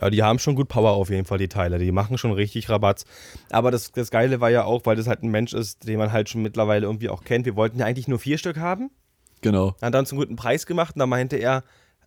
[0.00, 1.78] Ja, die haben schon gut Power auf jeden Fall, die Teile.
[1.78, 3.04] Die machen schon richtig Rabatz.
[3.50, 6.12] Aber das, das Geile war ja auch, weil das halt ein Mensch ist, den man
[6.12, 7.44] halt schon mittlerweile irgendwie auch kennt.
[7.44, 8.90] Wir wollten ja eigentlich nur vier Stück haben.
[9.42, 9.76] Genau.
[9.82, 11.62] Hat dann zum guten Preis gemacht und dann meinte er,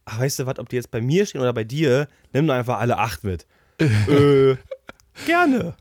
[0.05, 2.55] ach, weißt du was, ob die jetzt bei mir stehen oder bei dir, nimm doch
[2.55, 3.45] einfach alle acht mit.
[3.79, 4.55] äh,
[5.25, 5.75] gerne.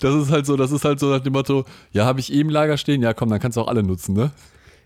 [0.00, 2.40] Das ist halt so, das ist halt so nach dem Motto, ja, habe ich eh
[2.40, 4.30] im Lager stehen, ja komm, dann kannst du auch alle nutzen, ne?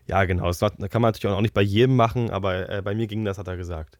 [0.06, 0.46] Ja, genau.
[0.46, 3.38] Das kann man natürlich auch nicht bei jedem machen, aber äh, bei mir ging das,
[3.38, 3.98] hat er gesagt.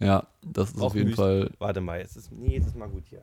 [0.00, 1.14] Ja, das ist auch auf jeden.
[1.14, 1.50] Fall.
[1.58, 3.22] Warte mal, jetzt ist, nee, jetzt ist mal gut hier.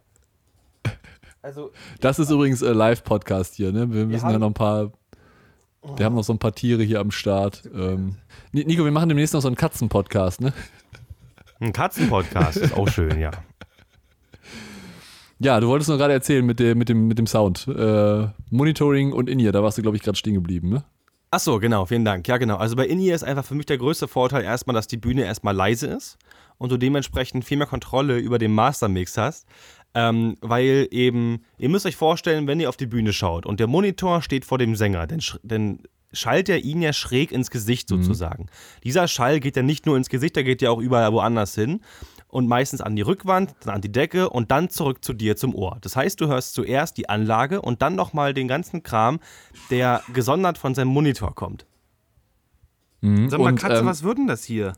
[1.42, 3.92] Also, das ist übrigens ein Live-Podcast hier, ne?
[3.92, 4.92] Wir müssen ja noch ein paar.
[5.96, 7.70] Wir haben noch so ein paar Tiere hier am Start.
[7.74, 8.18] Ähm,
[8.52, 10.54] Nico, wir machen demnächst noch so einen Katzen-Podcast, ne?
[11.60, 13.32] Ein Katzen-Podcast ist auch schön, ja.
[15.40, 17.68] Ja, du wolltest noch gerade erzählen mit dem, mit dem, mit dem Sound.
[17.68, 20.84] Äh, Monitoring und In-Ear, da warst du, glaube ich, gerade stehen geblieben, ne?
[21.30, 22.28] Ach so, genau, vielen Dank.
[22.28, 22.56] Ja, genau.
[22.56, 25.56] Also bei In-Ear ist einfach für mich der größte Vorteil erstmal, dass die Bühne erstmal
[25.56, 26.18] leise ist
[26.58, 29.46] und du dementsprechend viel mehr Kontrolle über den Mastermix hast.
[29.94, 33.68] Ähm, weil eben, ihr müsst euch vorstellen, wenn ihr auf die Bühne schaut und der
[33.68, 35.80] Monitor steht vor dem Sänger, dann, dann
[36.14, 38.04] schallt er ihn ja schräg ins Gesicht mhm.
[38.04, 38.44] sozusagen.
[38.44, 38.82] Mhm.
[38.84, 41.82] Dieser Schall geht ja nicht nur ins Gesicht, der geht ja auch überall woanders hin
[42.28, 45.56] und meistens an die Rückwand, dann an die Decke und dann zurück zu dir zum
[45.56, 45.78] Ohr.
[45.82, 49.20] Das heißt, du hörst zuerst die Anlage und dann nochmal den ganzen Kram,
[49.70, 51.66] der gesondert von seinem Monitor kommt.
[53.02, 53.30] Mhm.
[53.30, 54.74] Sag mal, und, Katze, ähm, was wird denn das hier?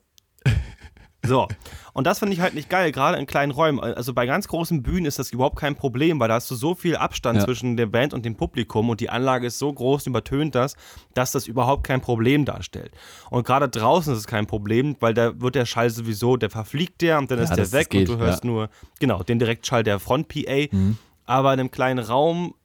[1.25, 1.47] So,
[1.93, 3.79] und das finde ich halt nicht geil, gerade in kleinen Räumen.
[3.79, 6.75] Also bei ganz großen Bühnen ist das überhaupt kein Problem, weil da hast du so
[6.75, 7.45] viel Abstand ja.
[7.45, 10.75] zwischen der Band und dem Publikum und die Anlage ist so groß und übertönt das,
[11.13, 12.93] dass das überhaupt kein Problem darstellt.
[13.29, 17.01] Und gerade draußen ist es kein Problem, weil da wird der Schall sowieso, der verfliegt
[17.01, 18.49] der und dann ja, ist der weg geht, und du hörst ja.
[18.49, 20.67] nur, genau, den Direktschall der Front-PA.
[20.71, 20.97] Mhm.
[21.25, 22.55] Aber in einem kleinen Raum,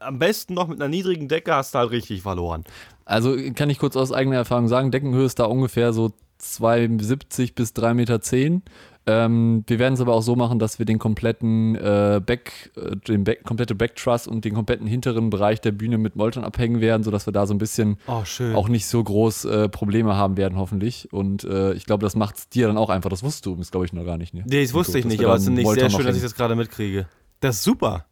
[0.00, 2.64] am besten noch mit einer niedrigen Decke, hast du halt richtig verloren.
[3.04, 6.12] Also kann ich kurz aus eigener Erfahrung sagen, Deckenhöhe ist da ungefähr so
[6.44, 8.20] 2,70 bis 3,10 Meter.
[9.06, 12.96] Ähm, wir werden es aber auch so machen, dass wir den kompletten äh, Back, äh,
[12.96, 17.02] den Back, komplette Backtruss und den kompletten hinteren Bereich der Bühne mit Molton abhängen werden,
[17.02, 18.22] sodass wir da so ein bisschen oh,
[18.54, 21.12] auch nicht so groß äh, Probleme haben werden, hoffentlich.
[21.12, 23.10] Und äh, ich glaube, das macht es dir dann auch einfach.
[23.10, 24.32] Das wusstest du, das glaube ich noch gar nicht.
[24.32, 24.42] Ne?
[24.46, 26.54] Nee, das wusste ich nicht, aber es ist nicht sehr schön, dass ich das gerade
[26.56, 27.06] mitkriege.
[27.40, 28.06] Das ist super.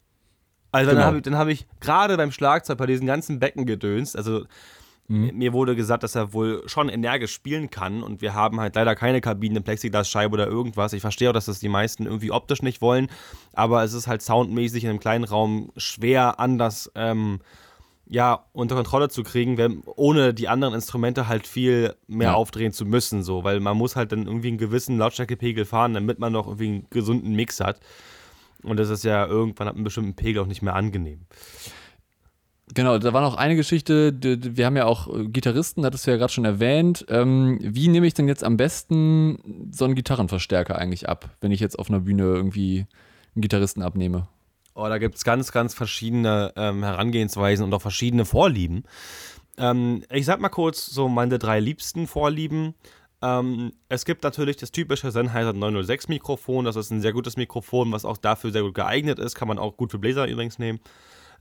[0.72, 1.02] Also genau.
[1.20, 4.44] dann habe ich, hab ich gerade beim Schlagzeug bei diesen ganzen Becken gedönst, also
[5.08, 5.30] Mhm.
[5.34, 8.94] Mir wurde gesagt, dass er wohl schon energisch spielen kann und wir haben halt leider
[8.94, 10.92] keine Kabine, Plexiglasscheibe oder irgendwas.
[10.92, 13.08] Ich verstehe auch, dass das die meisten irgendwie optisch nicht wollen,
[13.52, 17.40] aber es ist halt soundmäßig in einem kleinen Raum schwer anders ähm,
[18.12, 22.34] ja, unter Kontrolle zu kriegen, wenn, ohne die anderen Instrumente halt viel mehr ja.
[22.34, 26.18] aufdrehen zu müssen, so, weil man muss halt dann irgendwie einen gewissen Lautstärkepegel fahren, damit
[26.18, 27.80] man noch irgendwie einen gesunden Mix hat.
[28.62, 31.22] Und das ist ja irgendwann ab einem bestimmten Pegel auch nicht mehr angenehm.
[32.74, 34.14] Genau, da war noch eine Geschichte.
[34.18, 37.04] Wir haben ja auch äh, Gitarristen, hattest du ja gerade schon erwähnt.
[37.08, 41.60] Ähm, wie nehme ich denn jetzt am besten so einen Gitarrenverstärker eigentlich ab, wenn ich
[41.60, 42.86] jetzt auf einer Bühne irgendwie
[43.34, 44.26] einen Gitarristen abnehme?
[44.74, 48.84] Oh, da gibt es ganz, ganz verschiedene ähm, Herangehensweisen und auch verschiedene Vorlieben.
[49.58, 52.74] Ähm, ich sag mal kurz so meine drei liebsten Vorlieben.
[53.20, 56.64] Ähm, es gibt natürlich das typische Sennheiser 906 Mikrofon.
[56.64, 59.34] Das ist ein sehr gutes Mikrofon, was auch dafür sehr gut geeignet ist.
[59.34, 60.80] Kann man auch gut für Bläser übrigens nehmen.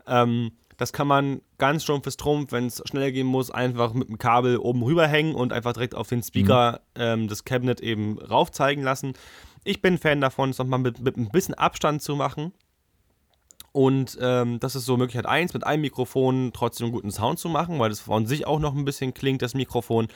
[0.07, 4.17] Ähm, das kann man ganz stumpfes Trumpf, wenn es schneller gehen muss, einfach mit dem
[4.17, 7.01] Kabel oben rüber hängen und einfach direkt auf den Speaker mhm.
[7.03, 9.13] ähm, das Cabinet eben raufzeigen lassen.
[9.63, 12.51] Ich bin Fan davon, es nochmal mit, mit ein bisschen Abstand zu machen.
[13.71, 17.47] Und ähm, das ist so Möglichkeit 1, mit einem Mikrofon trotzdem einen guten Sound zu
[17.47, 20.07] machen, weil das von sich auch noch ein bisschen klingt, das Mikrofon.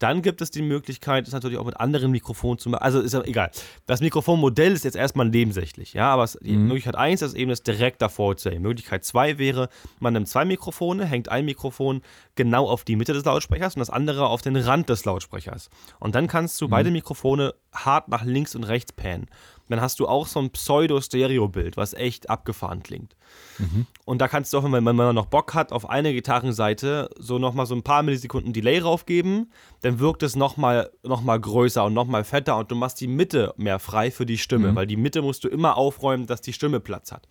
[0.00, 2.82] Dann gibt es die Möglichkeit, das natürlich auch mit anderen Mikrofonen zu machen.
[2.82, 3.50] Also ist ja egal.
[3.86, 5.92] Das Mikrofonmodell ist jetzt erstmal nebensächlich.
[5.92, 6.68] Ja, aber die mhm.
[6.68, 8.62] Möglichkeit 1 ist eben das direkt davor zu sehen.
[8.62, 9.68] Möglichkeit 2 wäre,
[10.00, 12.00] man nimmt zwei Mikrofone, hängt ein Mikrofon
[12.34, 15.68] genau auf die Mitte des Lautsprechers und das andere auf den Rand des Lautsprechers.
[15.98, 16.70] Und dann kannst du mhm.
[16.70, 19.26] beide Mikrofone hart nach links und rechts pannen
[19.70, 23.14] dann hast du auch so ein Pseudo-Stereo-Bild, was echt abgefahren klingt.
[23.58, 23.86] Mhm.
[24.04, 27.08] Und da kannst du auch, wenn man, wenn man noch Bock hat, auf eine Gitarrenseite
[27.16, 29.50] so nochmal so ein paar Millisekunden Delay raufgeben,
[29.82, 33.54] dann wirkt es nochmal noch mal größer und nochmal fetter und du machst die Mitte
[33.56, 34.76] mehr frei für die Stimme, mhm.
[34.76, 37.28] weil die Mitte musst du immer aufräumen, dass die Stimme Platz hat.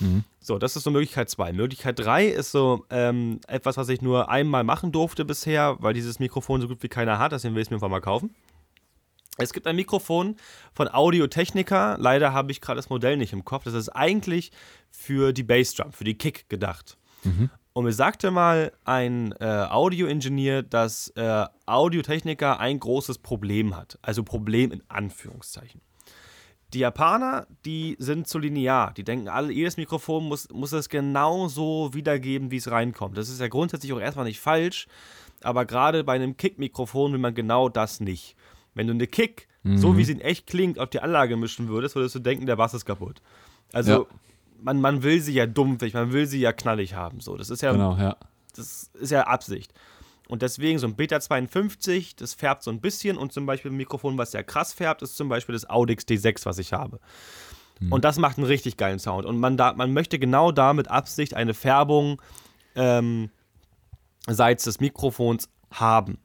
[0.00, 0.24] Mhm.
[0.40, 1.52] So, das ist so Möglichkeit 2.
[1.52, 6.18] Möglichkeit 3 ist so ähm, etwas, was ich nur einmal machen durfte bisher, weil dieses
[6.18, 8.34] Mikrofon so gut wie keiner hat, deswegen will ich es mir einfach mal kaufen.
[9.38, 10.36] Es gibt ein Mikrofon
[10.74, 11.96] von Audio-Technica.
[11.98, 13.64] Leider habe ich gerade das Modell nicht im Kopf.
[13.64, 14.50] Das ist eigentlich
[14.90, 16.98] für die Bassdrum, für die Kick gedacht.
[17.22, 17.48] Mhm.
[17.72, 23.96] Und mir sagte mal ein äh, Audio-Ingenieur, dass äh, Audio-Technica ein großes Problem hat.
[24.02, 25.80] Also Problem in Anführungszeichen.
[26.74, 28.92] Die Japaner, die sind zu linear.
[28.92, 33.16] Die denken alle, jedes Mikrofon muss, muss es genau so wiedergeben, wie es reinkommt.
[33.16, 34.88] Das ist ja grundsätzlich auch erstmal nicht falsch.
[35.42, 38.34] Aber gerade bei einem Kick-Mikrofon will man genau das nicht.
[38.78, 39.76] Wenn du eine Kick, mhm.
[39.76, 42.54] so wie sie in echt klingt, auf die Anlage mischen würdest, würdest du denken, der
[42.54, 43.20] Bass ist kaputt.
[43.72, 44.06] Also, ja.
[44.62, 47.18] man, man will sie ja dumpfig, man will sie ja knallig haben.
[47.18, 47.36] So.
[47.36, 48.16] Das ist ja, genau, ja.
[48.54, 49.74] Das ist ja Absicht.
[50.28, 53.76] Und deswegen so ein Beta 52, das färbt so ein bisschen und zum Beispiel ein
[53.76, 57.00] Mikrofon, was sehr krass färbt, ist zum Beispiel das Audix D6, was ich habe.
[57.80, 57.90] Mhm.
[57.90, 59.26] Und das macht einen richtig geilen Sound.
[59.26, 62.22] Und man, da, man möchte genau da mit Absicht eine Färbung
[62.76, 63.30] ähm,
[64.28, 66.18] seits des Mikrofons haben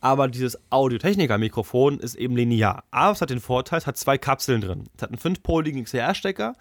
[0.00, 2.84] aber dieses Audio-Technica-Mikrofon ist eben linear.
[2.90, 4.88] Aber es hat den Vorteil, es hat zwei Kapseln drin.
[4.96, 6.54] Es hat einen 5-poligen XLR-Stecker,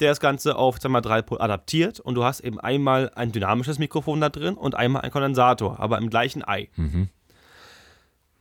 [0.00, 3.10] der das Ganze auf, sagen wir mal, 3 Pol adaptiert und du hast eben einmal
[3.14, 6.68] ein dynamisches Mikrofon da drin und einmal einen Kondensator, aber im gleichen Ei.
[6.76, 7.08] Mhm.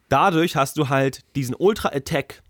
[0.09, 2.43] Dadurch hast du halt diesen Ultra-Attack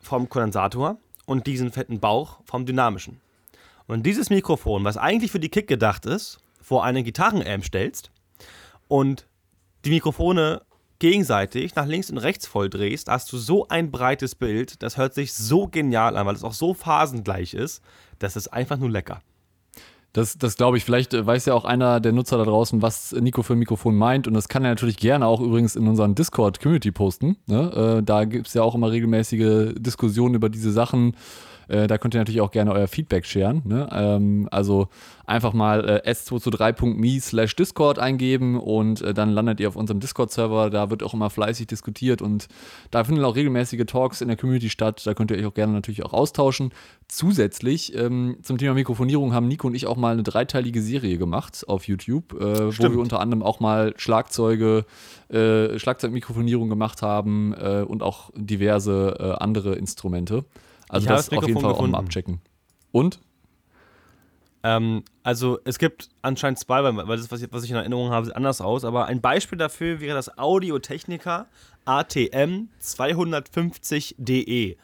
[0.00, 3.20] vom Kondensator und diesen fetten Bauch vom dynamischen.
[3.88, 8.12] Und dieses Mikrofon, was eigentlich für die Kick gedacht ist, vor einen Gitarrenamp stellst
[8.86, 9.26] und
[9.84, 10.62] die Mikrofone
[11.00, 15.14] gegenseitig nach links und rechts voll drehst, hast du so ein breites Bild, das hört
[15.14, 17.82] sich so genial an, weil es auch so phasengleich ist,
[18.20, 19.20] das ist einfach nur lecker.
[20.12, 20.84] Das, das glaube ich.
[20.84, 23.94] Vielleicht äh, weiß ja auch einer der Nutzer da draußen, was Nico für ein Mikrofon
[23.94, 24.26] meint.
[24.26, 27.36] Und das kann er natürlich gerne auch übrigens in unseren Discord-Community posten.
[27.46, 27.98] Ne?
[27.98, 31.14] Äh, da gibt es ja auch immer regelmäßige Diskussionen über diese Sachen.
[31.70, 33.62] Äh, da könnt ihr natürlich auch gerne euer Feedback scheren.
[33.64, 33.88] Ne?
[33.92, 34.88] Ähm, also
[35.24, 40.70] einfach mal äh, s223.me slash Discord eingeben und äh, dann landet ihr auf unserem Discord-Server.
[40.70, 42.48] Da wird auch immer fleißig diskutiert und
[42.90, 45.06] da finden auch regelmäßige Talks in der Community statt.
[45.06, 46.72] Da könnt ihr euch auch gerne natürlich auch austauschen.
[47.06, 51.64] Zusätzlich ähm, zum Thema Mikrofonierung haben Nico und ich auch mal eine dreiteilige Serie gemacht
[51.68, 54.84] auf YouTube, äh, wo wir unter anderem auch mal Schlagzeuge,
[55.28, 60.44] äh, Schlagzeugmikrofonierung gemacht haben und auch diverse andere Instrumente.
[60.90, 61.94] Also ich das auf jeden Fall gefunden.
[61.94, 62.40] auch mal abchecken.
[62.92, 63.20] Und?
[64.62, 68.10] Ähm, also es gibt anscheinend zwei, weil, weil das, was ich, was ich in Erinnerung
[68.10, 68.84] habe, sieht anders aus.
[68.84, 71.46] Aber ein Beispiel dafür wäre das Audio-Technica
[71.84, 74.76] ATM 250DE.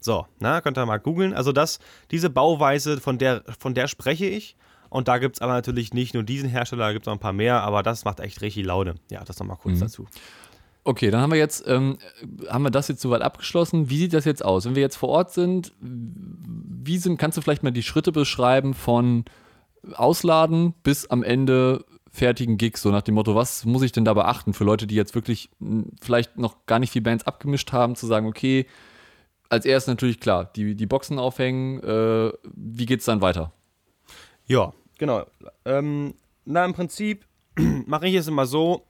[0.00, 1.32] So, na, könnt ihr mal googeln.
[1.32, 1.78] Also das,
[2.10, 4.56] diese Bauweise, von der, von der spreche ich.
[4.90, 7.20] Und da gibt es aber natürlich nicht nur diesen Hersteller, da gibt es noch ein
[7.20, 8.96] paar mehr, aber das macht echt richtig Laune.
[9.10, 9.80] Ja, das nochmal kurz mhm.
[9.80, 10.06] dazu.
[10.84, 11.98] Okay, dann haben wir jetzt, ähm,
[12.48, 13.88] haben wir das jetzt soweit abgeschlossen.
[13.88, 14.64] Wie sieht das jetzt aus?
[14.64, 18.74] Wenn wir jetzt vor Ort sind, wie sind, kannst du vielleicht mal die Schritte beschreiben
[18.74, 19.24] von
[19.94, 24.12] Ausladen bis am Ende fertigen Gigs, so nach dem Motto, was muss ich denn da
[24.12, 27.96] beachten für Leute, die jetzt wirklich hm, vielleicht noch gar nicht viel Bands abgemischt haben,
[27.96, 28.66] zu sagen, okay,
[29.48, 33.52] als erstes natürlich klar, die, die Boxen aufhängen, äh, wie geht's dann weiter?
[34.46, 35.24] Ja, genau.
[35.64, 36.14] Ähm,
[36.44, 37.24] na, im Prinzip
[37.86, 38.86] mache ich es immer so,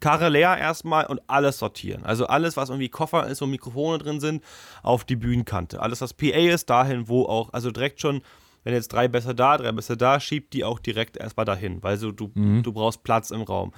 [0.00, 2.04] Karre leer erstmal und alles sortieren.
[2.04, 4.42] Also alles, was irgendwie Koffer ist, wo Mikrofone drin sind,
[4.82, 5.80] auf die Bühnenkante.
[5.80, 8.22] Alles, was PA ist, dahin, wo auch, also direkt schon,
[8.64, 11.96] wenn jetzt drei besser da, drei besser da, schiebt die auch direkt erstmal dahin, weil
[11.96, 12.62] so, du, mhm.
[12.62, 13.72] du brauchst Platz im Raum.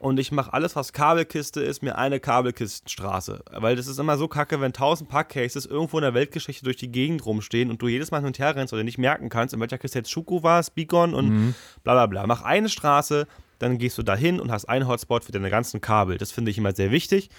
[0.00, 3.44] Und ich mache alles, was Kabelkiste ist, mir eine Kabelkistenstraße.
[3.52, 6.90] Weil das ist immer so kacke, wenn tausend Packcases irgendwo in der Weltgeschichte durch die
[6.90, 9.60] Gegend rumstehen und du jedes Mal hin und her rennst oder nicht merken kannst, in
[9.60, 11.54] welcher Kiste jetzt Schuko war, Beacon und mhm.
[11.84, 12.26] bla bla bla.
[12.26, 13.26] Mach eine Straße,
[13.60, 16.18] dann gehst du dahin und hast einen Hotspot für deine ganzen Kabel.
[16.18, 17.30] Das finde ich immer sehr wichtig.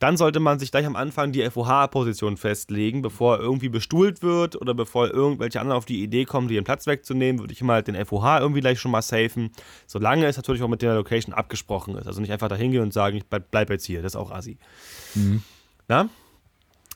[0.00, 4.74] Dann sollte man sich gleich am Anfang die FOH-Position festlegen, bevor irgendwie bestuhlt wird oder
[4.74, 7.86] bevor irgendwelche anderen auf die Idee kommen, dir den Platz wegzunehmen, würde ich immer halt
[7.86, 9.52] den FOH irgendwie gleich schon mal safen.
[9.86, 12.08] Solange es natürlich auch mit der Location abgesprochen ist.
[12.08, 14.02] Also nicht einfach dahin gehen und sagen, ich bleib, jetzt hier.
[14.02, 14.58] Das ist auch assi.
[15.14, 15.42] Mhm.
[15.86, 16.08] Na?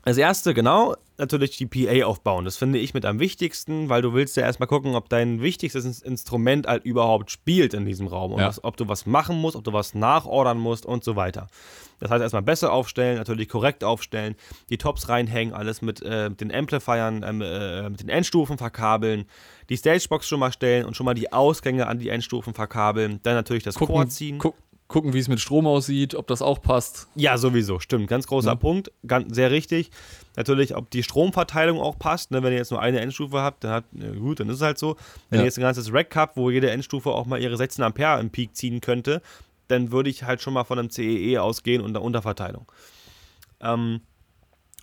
[0.02, 2.44] Als erste, genau, natürlich die PA aufbauen.
[2.44, 6.00] Das finde ich mit am wichtigsten, weil du willst ja erstmal gucken, ob dein wichtigstes
[6.02, 8.32] Instrument halt überhaupt spielt in diesem Raum.
[8.32, 8.48] Und ja.
[8.48, 11.48] was, ob du was machen musst, ob du was nachordern musst und so weiter.
[12.00, 14.36] Das heißt, erstmal besser aufstellen, natürlich korrekt aufstellen,
[14.70, 19.24] die Tops reinhängen, alles mit, äh, den Amplifiern, ähm, äh, mit den Endstufen verkabeln,
[19.68, 23.20] die Stagebox schon mal stellen und schon mal die Ausgänge an die Endstufen verkabeln.
[23.24, 24.38] Dann natürlich das gucken, Core ziehen.
[24.38, 24.52] Gu
[24.88, 27.08] gucken, wie es mit Strom aussieht, ob das auch passt.
[27.14, 28.08] Ja, sowieso, stimmt.
[28.08, 28.54] Ganz großer ja.
[28.54, 29.90] Punkt, ganz, sehr richtig.
[30.34, 32.30] Natürlich, ob die Stromverteilung auch passt.
[32.30, 32.42] Ne?
[32.42, 34.96] Wenn ihr jetzt nur eine Endstufe habt, dann hat, gut, dann ist es halt so.
[35.28, 35.42] Wenn ja.
[35.42, 38.30] ihr jetzt ein ganzes Rack habt, wo jede Endstufe auch mal ihre 16 Ampere im
[38.30, 39.20] Peak ziehen könnte,
[39.68, 42.70] dann würde ich halt schon mal von einem CEE e ausgehen und einer Unterverteilung.
[43.60, 44.00] Ähm,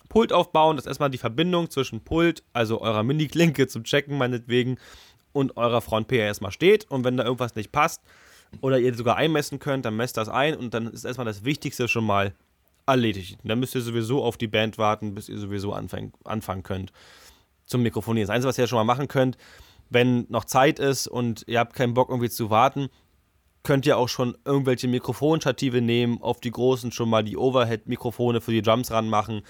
[0.10, 4.78] Pult aufbauen, das ist erstmal die Verbindung zwischen Pult, also eurer Mini-Klinke zum Checken meinetwegen,
[5.34, 6.90] und eurer Front-PA erstmal steht.
[6.90, 8.02] Und wenn da irgendwas nicht passt,
[8.62, 11.88] oder ihr sogar einmessen könnt, dann messt das ein und dann ist erstmal das Wichtigste
[11.88, 12.34] schon mal
[12.86, 13.40] erledigt.
[13.44, 16.92] Dann müsst ihr sowieso auf die Band warten, bis ihr sowieso anfang, anfangen könnt
[17.66, 18.28] zum Mikrofonieren.
[18.28, 19.38] Das Einzige, was ihr schon mal machen könnt,
[19.90, 22.90] wenn noch Zeit ist und ihr habt keinen Bock irgendwie zu warten,
[23.64, 28.52] könnt ihr auch schon irgendwelche Mikrofonstative nehmen, auf die großen schon mal die Overhead-Mikrofone für
[28.52, 29.42] die Drums ranmachen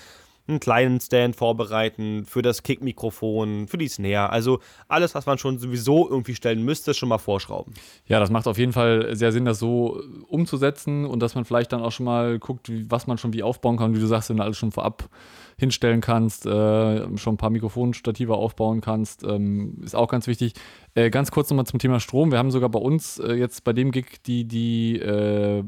[0.48, 4.30] einen kleinen Stand vorbereiten für das Kick-Mikrofon, für die Snare.
[4.30, 7.74] Also alles, was man schon sowieso irgendwie stellen müsste, schon mal vorschrauben.
[8.08, 11.74] Ja, das macht auf jeden Fall sehr Sinn, das so umzusetzen und dass man vielleicht
[11.74, 13.96] dann auch schon mal guckt, was man schon wie aufbauen kann.
[13.96, 15.10] Wie du sagst, wenn alles schon vorab
[15.58, 20.54] hinstellen kannst, äh, schon ein paar Mikrofonstative aufbauen kannst, ähm, ist auch ganz wichtig.
[20.96, 22.32] Äh, ganz kurz nochmal zum Thema Strom.
[22.32, 25.63] Wir haben sogar bei uns äh, jetzt bei dem Gig die, die äh,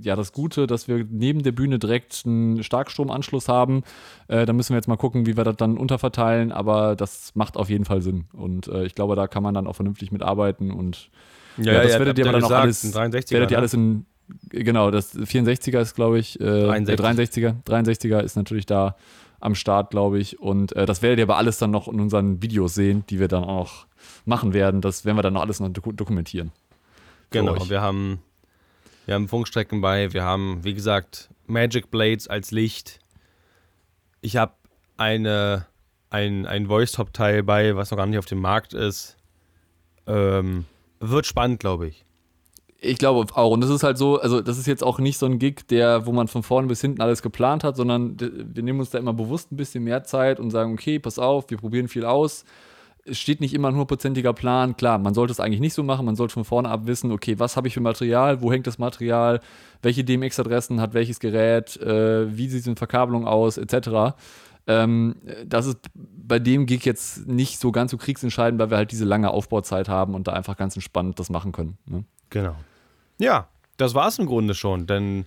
[0.00, 3.82] ja, das Gute, dass wir neben der Bühne direkt einen Starkstromanschluss haben.
[4.28, 7.56] Äh, da müssen wir jetzt mal gucken, wie wir das dann unterverteilen, aber das macht
[7.56, 8.26] auf jeden Fall Sinn.
[8.32, 11.10] Und äh, ich glaube, da kann man dann auch vernünftig mitarbeiten und
[11.58, 14.06] ja, ja das ja, werdet ihr aber dann auch alles, werdet ihr alles in
[14.50, 17.44] Genau, das 64er ist, glaube ich, äh, 63.
[17.44, 17.54] 63er.
[17.64, 18.96] 63er ist natürlich da
[19.40, 20.40] am Start, glaube ich.
[20.40, 23.28] Und äh, das werdet ihr aber alles dann noch in unseren Videos sehen, die wir
[23.28, 23.86] dann auch
[24.24, 24.80] machen werden.
[24.80, 26.52] Das werden wir dann noch alles noch dokumentieren.
[27.30, 28.20] Genau, wir haben,
[29.04, 33.00] wir haben Funkstrecken bei, wir haben, wie gesagt, Magic Blades als Licht.
[34.20, 34.54] Ich habe
[34.96, 35.66] eine,
[36.10, 39.16] ein, ein Voice-Top-Teil bei, was noch gar nicht auf dem Markt ist.
[40.06, 40.64] Ähm,
[41.00, 42.05] wird spannend, glaube ich.
[42.78, 43.52] Ich glaube auch.
[43.52, 46.04] Und das ist halt so, also das ist jetzt auch nicht so ein Gig, der,
[46.06, 49.14] wo man von vorne bis hinten alles geplant hat, sondern wir nehmen uns da immer
[49.14, 52.44] bewusst ein bisschen mehr Zeit und sagen, okay, pass auf, wir probieren viel aus.
[53.04, 54.76] Es steht nicht immer ein hundertprozentiger Plan.
[54.76, 56.04] Klar, man sollte es eigentlich nicht so machen.
[56.04, 58.78] Man sollte von vorne ab wissen, okay, was habe ich für Material, wo hängt das
[58.78, 59.40] Material,
[59.80, 64.16] welche DMX-Adressen hat welches Gerät, äh, wie sieht es in Verkabelung aus, etc.
[64.66, 68.90] Ähm, das ist bei dem Gig jetzt nicht so ganz so kriegsentscheidend, weil wir halt
[68.90, 71.78] diese lange Aufbauzeit haben und da einfach ganz entspannt das machen können.
[71.86, 72.04] Ne?
[72.30, 72.56] Genau.
[73.18, 74.86] Ja, das war es im Grunde schon.
[74.86, 75.26] Denn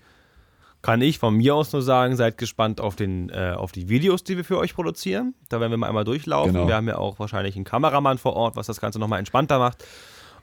[0.81, 4.23] kann ich von mir aus nur sagen, seid gespannt auf, den, äh, auf die Videos,
[4.23, 5.33] die wir für euch produzieren.
[5.49, 6.53] Da werden wir mal einmal durchlaufen.
[6.53, 6.67] Genau.
[6.67, 9.83] Wir haben ja auch wahrscheinlich einen Kameramann vor Ort, was das Ganze nochmal entspannter macht.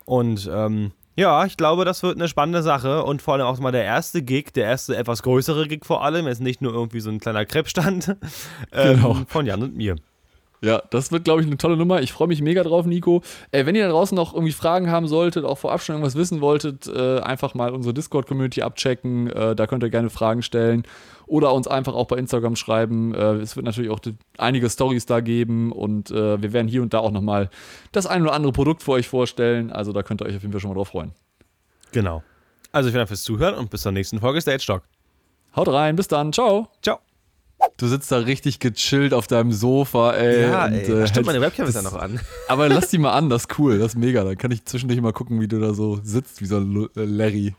[0.05, 3.73] Und ähm, ja, ich glaube, das wird eine spannende Sache und vor allem auch mal
[3.73, 7.09] der erste Gig, der erste etwas größere Gig vor allem, jetzt nicht nur irgendwie so
[7.09, 8.09] ein kleiner Krebsstand
[8.73, 9.17] ähm, genau.
[9.27, 9.97] von Jan und mir.
[10.63, 12.01] Ja, das wird, glaube ich, eine tolle Nummer.
[12.01, 13.23] Ich freue mich mega drauf, Nico.
[13.53, 16.41] Äh, wenn ihr da draußen noch irgendwie Fragen haben solltet, auch vorab schon irgendwas wissen
[16.41, 19.31] wolltet, äh, einfach mal unsere Discord-Community abchecken.
[19.31, 20.85] Äh, da könnt ihr gerne Fragen stellen
[21.27, 23.15] oder uns einfach auch bei Instagram schreiben.
[23.15, 24.01] Äh, es wird natürlich auch
[24.39, 27.51] einige Stories da geben und äh, wir werden hier und da auch nochmal
[27.93, 29.71] das ein oder andere Produkt für euch vorstellen.
[29.71, 31.13] Also da könnt ihr euch auf jeden Fall schon mal drauf freuen.
[31.93, 32.23] Genau.
[32.73, 34.83] Also vielen Dank fürs Zuhören und bis zur nächsten Folge Stage Talk.
[35.55, 36.33] Haut rein, bis dann.
[36.33, 36.69] Ciao.
[36.83, 37.06] Ciao.
[37.77, 40.43] Du sitzt da richtig gechillt auf deinem Sofa, ey.
[40.43, 41.03] Ja, und, ey.
[41.03, 42.21] Äh, stimmt, meine Webcam ist ja noch an.
[42.49, 44.25] Aber lass die mal an, das ist cool, das ist mega.
[44.25, 47.55] Dann kann ich zwischendurch mal gucken, wie du da so sitzt, wie so ein Larry.